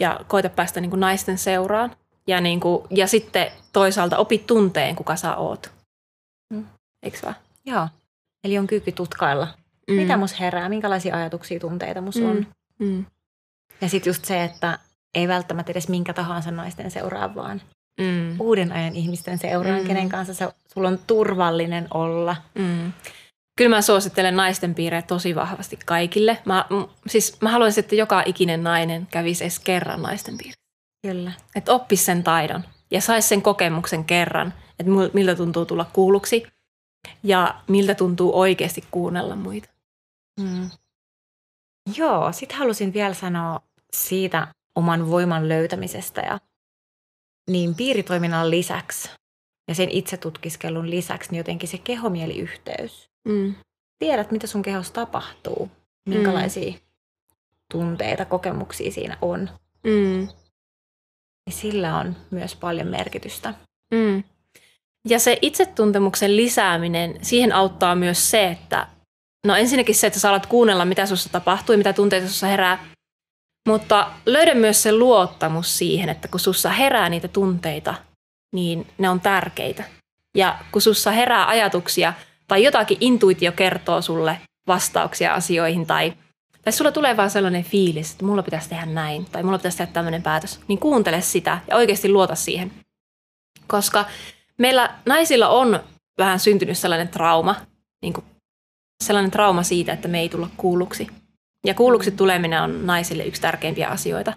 ja 0.00 0.20
koita 0.28 0.48
päästä 0.48 0.80
niin 0.80 0.90
kuin 0.90 1.00
naisten 1.00 1.38
seuraan. 1.38 1.96
Ja, 2.26 2.40
niin 2.40 2.60
kuin, 2.60 2.86
ja 2.90 3.06
sitten 3.06 3.52
toisaalta 3.72 4.18
opi 4.18 4.38
tunteen, 4.38 4.96
kuka 4.96 5.16
sä 5.16 5.36
oot. 5.36 5.72
Mm. 6.54 6.66
Eikö 7.02 7.18
vaan? 7.22 7.36
Joo. 7.66 7.88
Eli 8.44 8.58
on 8.58 8.66
kyky 8.66 8.92
tutkailla, 8.92 9.48
mm. 9.88 9.94
mitä 9.94 10.16
mus 10.16 10.40
herää, 10.40 10.68
minkälaisia 10.68 11.16
ajatuksia, 11.16 11.60
tunteita 11.60 12.00
mus 12.00 12.16
mm. 12.16 12.30
on. 12.30 12.46
Mm. 12.78 13.06
Ja 13.80 13.88
sitten 13.88 14.10
just 14.10 14.24
se, 14.24 14.44
että 14.44 14.78
ei 15.14 15.28
välttämättä 15.28 15.72
edes 15.72 15.88
minkä 15.88 16.12
tahansa 16.12 16.50
naisten 16.50 16.90
seuraa, 16.90 17.34
vaan 17.34 17.62
mm. 18.00 18.40
uuden 18.40 18.72
ajan 18.72 18.96
ihmisten 18.96 19.38
seuraan, 19.38 19.80
mm. 19.80 19.86
kenen 19.86 20.08
kanssa 20.08 20.34
se, 20.34 20.48
sulla 20.74 20.88
on 20.88 20.98
turvallinen 21.06 21.88
olla. 21.94 22.36
Mm. 22.54 22.92
Kyllä 23.58 23.76
mä 23.76 23.82
suosittelen 23.82 24.36
naisten 24.36 24.74
piirejä 24.74 25.02
tosi 25.02 25.34
vahvasti 25.34 25.78
kaikille. 25.86 26.38
Mä, 26.44 26.64
siis 27.06 27.40
mä 27.40 27.50
haluaisin, 27.50 27.84
että 27.84 27.94
joka 27.94 28.22
ikinen 28.26 28.62
nainen 28.62 29.06
kävisi 29.06 29.44
edes 29.44 29.58
kerran 29.58 30.02
naisten 30.02 30.38
piirissä. 30.38 30.60
Kyllä. 31.06 31.32
Että 31.54 31.72
oppisi 31.72 32.04
sen 32.04 32.22
taidon 32.22 32.64
ja 32.90 33.00
saisi 33.00 33.28
sen 33.28 33.42
kokemuksen 33.42 34.04
kerran, 34.04 34.54
että 34.78 34.92
miltä 35.12 35.34
tuntuu 35.34 35.66
tulla 35.66 35.86
kuulluksi 35.92 36.46
ja 37.22 37.60
miltä 37.68 37.94
tuntuu 37.94 38.38
oikeasti 38.38 38.84
kuunnella 38.90 39.36
muita. 39.36 39.68
Mm. 40.40 40.70
Joo, 41.96 42.32
sitten 42.32 42.58
halusin 42.58 42.92
vielä 42.92 43.14
sanoa 43.14 43.60
siitä 43.92 44.48
oman 44.74 45.10
voiman 45.10 45.48
löytämisestä 45.48 46.20
ja 46.20 46.38
niin 47.52 47.74
piiritoiminnan 47.74 48.50
lisäksi 48.50 49.10
ja 49.68 49.74
sen 49.74 49.90
itsetutkiskelun 49.90 50.90
lisäksi 50.90 51.30
niin 51.30 51.38
jotenkin 51.38 51.68
se 51.68 51.78
kehomieliyhteys. 51.78 53.10
Mm. 53.28 53.54
Tiedät, 53.98 54.30
mitä 54.30 54.46
sun 54.46 54.62
kehossa 54.62 54.92
tapahtuu, 54.92 55.70
minkälaisia 56.08 56.70
mm. 56.70 56.78
tunteita, 57.72 58.24
kokemuksia 58.24 58.92
siinä 58.92 59.18
on. 59.22 59.50
Mm. 59.84 60.28
Niin 61.46 61.56
sillä 61.56 61.98
on 61.98 62.16
myös 62.30 62.56
paljon 62.56 62.86
merkitystä. 62.86 63.54
Mm. 63.94 64.24
Ja 65.08 65.18
se 65.18 65.38
itsetuntemuksen 65.42 66.36
lisääminen, 66.36 67.18
siihen 67.22 67.52
auttaa 67.52 67.94
myös 67.94 68.30
se, 68.30 68.46
että 68.46 68.86
no 69.46 69.56
ensinnäkin 69.56 69.94
se, 69.94 70.06
että 70.06 70.20
sä 70.20 70.30
alat 70.30 70.46
kuunnella, 70.46 70.84
mitä 70.84 71.06
sussa 71.06 71.28
tapahtuu 71.32 71.72
ja 71.72 71.78
mitä 71.78 71.92
tunteita 71.92 72.28
sussa 72.28 72.46
herää. 72.46 72.86
Mutta 73.68 74.10
löydä 74.26 74.54
myös 74.54 74.82
se 74.82 74.92
luottamus 74.92 75.78
siihen, 75.78 76.08
että 76.08 76.28
kun 76.28 76.40
sussa 76.40 76.70
herää 76.70 77.08
niitä 77.08 77.28
tunteita, 77.28 77.94
niin 78.54 78.86
ne 78.98 79.08
on 79.08 79.20
tärkeitä. 79.20 79.84
Ja 80.36 80.58
kun 80.72 80.82
sussa 80.82 81.10
herää 81.10 81.48
ajatuksia 81.48 82.12
tai 82.48 82.62
jotakin 82.62 82.98
intuitio 83.00 83.52
kertoo 83.52 84.02
sulle 84.02 84.40
vastauksia 84.66 85.34
asioihin 85.34 85.86
tai, 85.86 86.12
tai 86.62 86.72
sulla 86.72 86.92
tulee 86.92 87.16
vaan 87.16 87.30
sellainen 87.30 87.64
fiilis, 87.64 88.12
että 88.12 88.24
mulla 88.24 88.42
pitäisi 88.42 88.68
tehdä 88.68 88.86
näin 88.86 89.24
tai 89.24 89.42
mulla 89.42 89.58
pitäisi 89.58 89.78
tehdä 89.78 89.92
tämmöinen 89.92 90.22
päätös, 90.22 90.60
niin 90.68 90.78
kuuntele 90.78 91.20
sitä 91.20 91.60
ja 91.68 91.76
oikeasti 91.76 92.08
luota 92.08 92.34
siihen. 92.34 92.72
Koska 93.66 94.04
meillä 94.58 94.94
naisilla 95.06 95.48
on 95.48 95.80
vähän 96.18 96.40
syntynyt 96.40 96.78
sellainen 96.78 97.08
trauma, 97.08 97.54
niin 98.02 98.12
kuin 98.12 98.24
sellainen 99.04 99.30
trauma 99.30 99.62
siitä, 99.62 99.92
että 99.92 100.08
me 100.08 100.20
ei 100.20 100.28
tulla 100.28 100.50
kuulluksi. 100.56 101.19
Ja 101.66 101.74
kuulluksi 101.74 102.10
tuleminen 102.10 102.62
on 102.62 102.86
naisille 102.86 103.24
yksi 103.24 103.42
tärkeimpiä 103.42 103.88
asioita. 103.88 104.32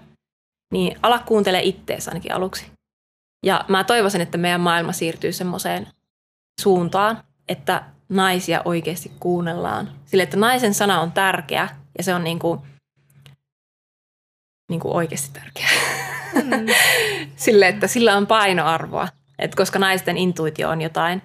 niin 0.74 1.00
ala 1.02 1.20
kuuntele 1.20 1.62
ittees 1.62 2.08
ainakin 2.08 2.34
aluksi. 2.34 2.72
Ja 3.46 3.66
mä 3.68 3.84
toivoisin, 3.84 4.22
että 4.22 4.38
meidän 4.38 4.62
maailma 4.62 4.92
siirtyy 4.92 5.32
semmoiseen 5.32 5.88
suuntaan, 6.62 7.24
että 7.48 7.84
naisia 8.10 8.62
oikeasti 8.66 9.12
kuunnellaan. 9.20 9.92
Sille, 10.06 10.24
että 10.24 10.38
naisen 10.38 10.74
sana 10.74 11.02
on 11.02 11.12
tärkeä 11.12 11.70
ja 11.98 12.04
se 12.04 12.14
on 12.14 12.24
niin 12.24 12.40
kuin, 12.40 12.60
niin 14.70 14.80
kuin 14.80 14.94
oikeasti 14.94 15.40
tärkeä. 15.40 15.68
Mm. 16.34 16.66
Sille, 17.36 17.68
että 17.68 17.88
sillä 17.88 18.18
on 18.18 18.28
painoarvoa. 18.28 19.08
Et 19.40 19.56
koska 19.56 19.80
naisten 19.80 20.18
intuitio 20.18 20.70
on 20.70 20.82
jotain, 20.82 21.22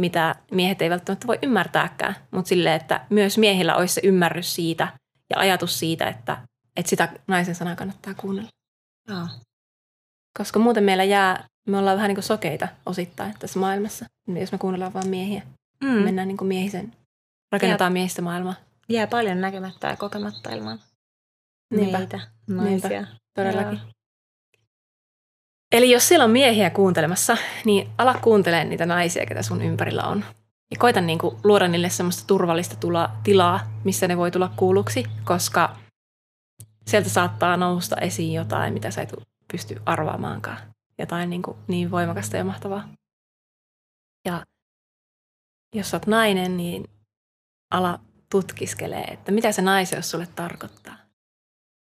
mitä 0.00 0.34
miehet 0.50 0.82
ei 0.82 0.90
välttämättä 0.90 1.26
voi 1.26 1.38
ymmärtääkään, 1.42 2.16
mutta 2.30 2.48
sille, 2.48 2.74
että 2.74 3.06
myös 3.10 3.38
miehillä 3.38 3.76
olisi 3.76 3.94
se 3.94 4.00
ymmärrys 4.04 4.54
siitä 4.54 4.88
ja 5.30 5.38
ajatus 5.38 5.78
siitä, 5.78 6.08
että, 6.08 6.46
että 6.76 6.90
sitä 6.90 7.08
naisen 7.26 7.54
sanaa 7.54 7.76
kannattaa 7.76 8.14
kuunnella. 8.14 8.48
Joo. 9.08 9.26
Koska 10.38 10.58
muuten 10.58 10.84
meillä 10.84 11.04
jää, 11.04 11.44
me 11.68 11.78
ollaan 11.78 11.96
vähän 11.96 12.08
niin 12.08 12.16
kuin 12.16 12.24
sokeita 12.24 12.68
osittain 12.86 13.34
tässä 13.38 13.58
maailmassa, 13.58 14.06
jos 14.40 14.52
me 14.52 14.58
kuunnellaan 14.58 14.92
vain 14.92 15.08
miehiä. 15.08 15.42
Mm. 15.84 15.88
Mennään 15.88 16.28
niin 16.28 16.36
kuin 16.36 16.48
miehisen, 16.48 16.92
rakennetaan 17.52 17.90
jää, 17.90 17.92
miehistä 17.92 18.22
maailmaa. 18.22 18.54
Jää 18.88 19.06
paljon 19.06 19.40
näkemättä 19.40 19.88
ja 19.88 19.96
kokematta 19.96 20.50
ilman 20.50 20.80
Niinpä. 21.74 21.98
meitä, 21.98 22.20
naisia. 22.46 22.88
Niinpä, 22.88 23.06
todellakin. 23.34 23.78
Joo. 23.78 23.90
Eli 25.72 25.90
jos 25.90 26.08
siellä 26.08 26.24
on 26.24 26.30
miehiä 26.30 26.70
kuuntelemassa, 26.70 27.36
niin 27.64 27.90
ala 27.98 28.14
kuuntelemaan 28.22 28.70
niitä 28.70 28.86
naisia, 28.86 29.26
ketä 29.26 29.42
sun 29.42 29.62
ympärillä 29.62 30.02
on. 30.02 30.24
Ja 30.70 30.76
koita 30.78 31.00
niin 31.00 31.18
kuin 31.18 31.36
luoda 31.44 31.68
niille 31.68 31.90
semmoista 31.90 32.26
turvallista 32.26 32.76
tula, 32.76 33.10
tilaa, 33.24 33.60
missä 33.84 34.08
ne 34.08 34.16
voi 34.16 34.30
tulla 34.30 34.52
kuulluksi, 34.56 35.04
koska 35.24 35.76
sieltä 36.86 37.08
saattaa 37.08 37.56
nousta 37.56 37.96
esiin 37.96 38.32
jotain, 38.34 38.72
mitä 38.72 38.90
sä 38.90 39.02
et 39.02 39.14
pysty 39.52 39.82
arvaamaankaan. 39.86 40.58
Jotain 40.98 41.30
niin, 41.30 41.42
kuin 41.42 41.56
niin 41.68 41.90
voimakasta 41.90 42.36
ja 42.36 42.44
mahtavaa. 42.44 42.88
Ja 44.24 44.46
jos 45.74 45.90
sä 45.90 45.96
oot 45.96 46.06
nainen, 46.06 46.56
niin 46.56 46.84
ala 47.70 48.00
tutkiskelee, 48.30 49.04
että 49.04 49.32
mitä 49.32 49.52
se 49.52 49.62
naiseus 49.62 50.10
sulle 50.10 50.26
tarkoittaa. 50.26 50.96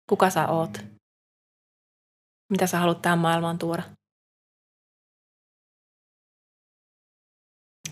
Kuka 0.08 0.30
sä 0.30 0.48
oot? 0.48 0.78
Mitä 2.50 2.66
sä 2.66 2.78
haluat 2.78 3.02
tähän 3.02 3.18
maailmaan 3.18 3.58
tuoda? 3.58 3.82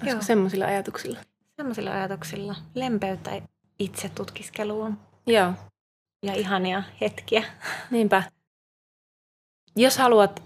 Olisiko 0.03 0.23
semmoisilla 0.23 0.65
ajatuksilla? 0.65 1.19
Semmoisilla 1.57 1.93
ajatuksilla. 1.93 2.57
Lempeyttä 2.75 3.43
itse 3.79 4.09
tutkiskeluun. 4.09 4.99
Joo. 5.27 5.53
Ja 6.23 6.35
ihania 6.35 6.83
hetkiä. 7.01 7.45
Niinpä. 7.91 8.23
Jos 9.77 9.99
haluat 9.99 10.43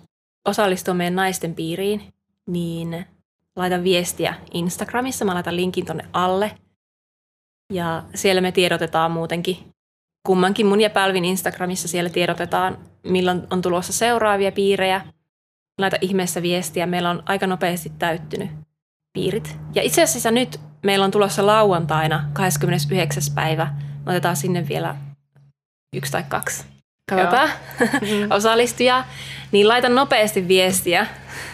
osallistua 0.48 0.94
meidän 0.94 1.16
naisten 1.16 1.54
piiriin, 1.54 2.14
niin 2.46 3.06
laita 3.56 3.82
viestiä 3.82 4.34
Instagramissa. 4.54 5.24
Mä 5.24 5.34
laitan 5.34 5.56
linkin 5.56 5.86
tonne 5.86 6.04
alle. 6.12 6.58
Ja 7.72 8.02
siellä 8.14 8.40
me 8.40 8.52
tiedotetaan 8.52 9.10
muutenkin 9.10 9.56
kummankin 10.26 10.66
mun 10.66 10.80
ja 10.80 10.90
Pälvin 10.90 11.24
Instagramissa 11.24 11.88
siellä 11.88 12.10
tiedotetaan, 12.10 12.78
milloin 13.02 13.42
on 13.50 13.62
tulossa 13.62 13.92
seuraavia 13.92 14.52
piirejä. 14.52 15.06
Laita 15.78 15.96
ihmeessä 16.00 16.42
viestiä. 16.42 16.86
Meillä 16.86 17.10
on 17.10 17.22
aika 17.26 17.46
nopeasti 17.46 17.92
täyttynyt 17.98 18.50
piirit. 19.12 19.57
Ja 19.75 19.83
itse 19.83 20.03
asiassa 20.03 20.31
nyt 20.31 20.61
meillä 20.83 21.05
on 21.05 21.11
tulossa 21.11 21.46
lauantaina 21.46 22.25
29. 22.33 23.23
päivä. 23.35 23.75
Me 24.07 24.12
otetaan 24.12 24.37
sinne 24.37 24.68
vielä 24.68 24.96
yksi 25.96 26.12
tai 26.12 26.25
kaksi 26.29 26.64
katsotaan 27.11 27.49
mm-hmm. 27.49 28.31
osallistujaa. 28.37 29.07
Niin 29.53 29.68
laita 29.68 29.88
nopeasti 29.88 30.49
viestiä. 30.49 31.07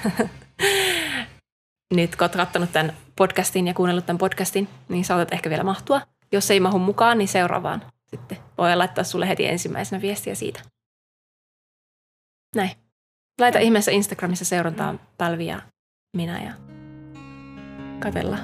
nyt 1.95 2.17
kun 2.17 2.25
olet 2.25 2.37
katsonut 2.37 2.73
tämän 2.73 2.93
podcastin 3.17 3.67
ja 3.67 3.75
kuunnellut 3.75 4.07
tämän 4.07 4.19
podcastin, 4.19 4.69
niin 4.89 5.05
saatat 5.05 5.33
ehkä 5.33 5.51
vielä 5.51 5.65
mahtua. 5.65 6.01
Jos 6.33 6.51
ei 6.51 6.61
mahu 6.61 6.79
mukaan, 6.79 7.19
niin 7.19 7.29
seuraavaan 7.29 7.83
sitten 8.07 8.39
voi 8.59 8.77
laittaa 8.77 9.05
sulle 9.05 9.29
heti 9.29 9.47
ensimmäisenä 9.47 10.03
viestiä 10.03 10.35
siitä. 10.35 10.61
Näin. 12.57 12.71
Laita 13.41 13.59
ihmeessä 13.59 13.91
Instagramissa 13.91 14.45
seurantaa 14.45 14.95
pälviä 15.19 15.63
minä 16.17 16.43
ja 16.43 16.76
katella. 18.01 18.39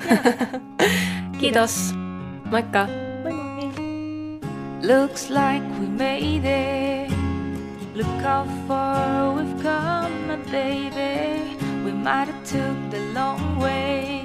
Kiitos. 1.38 1.94
Moikka. 2.50 2.86
Moi 3.22 3.32
moi. 3.32 3.70
Looks 4.82 5.30
like 5.30 5.62
we 5.78 5.86
made 5.86 6.44
it. 6.44 7.10
Look 7.94 8.22
how 8.22 8.44
far 8.66 9.32
we've 9.36 9.62
come, 9.62 10.42
baby. 10.50 11.56
We 11.84 11.92
might 11.92 12.28
have 12.28 12.44
took 12.44 12.78
the 12.90 13.00
long 13.12 13.58
way. 13.58 14.24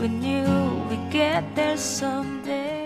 We 0.00 0.08
knew 0.08 0.84
we'd 0.88 1.10
get 1.10 1.42
there 1.54 1.76
someday. 1.76 2.85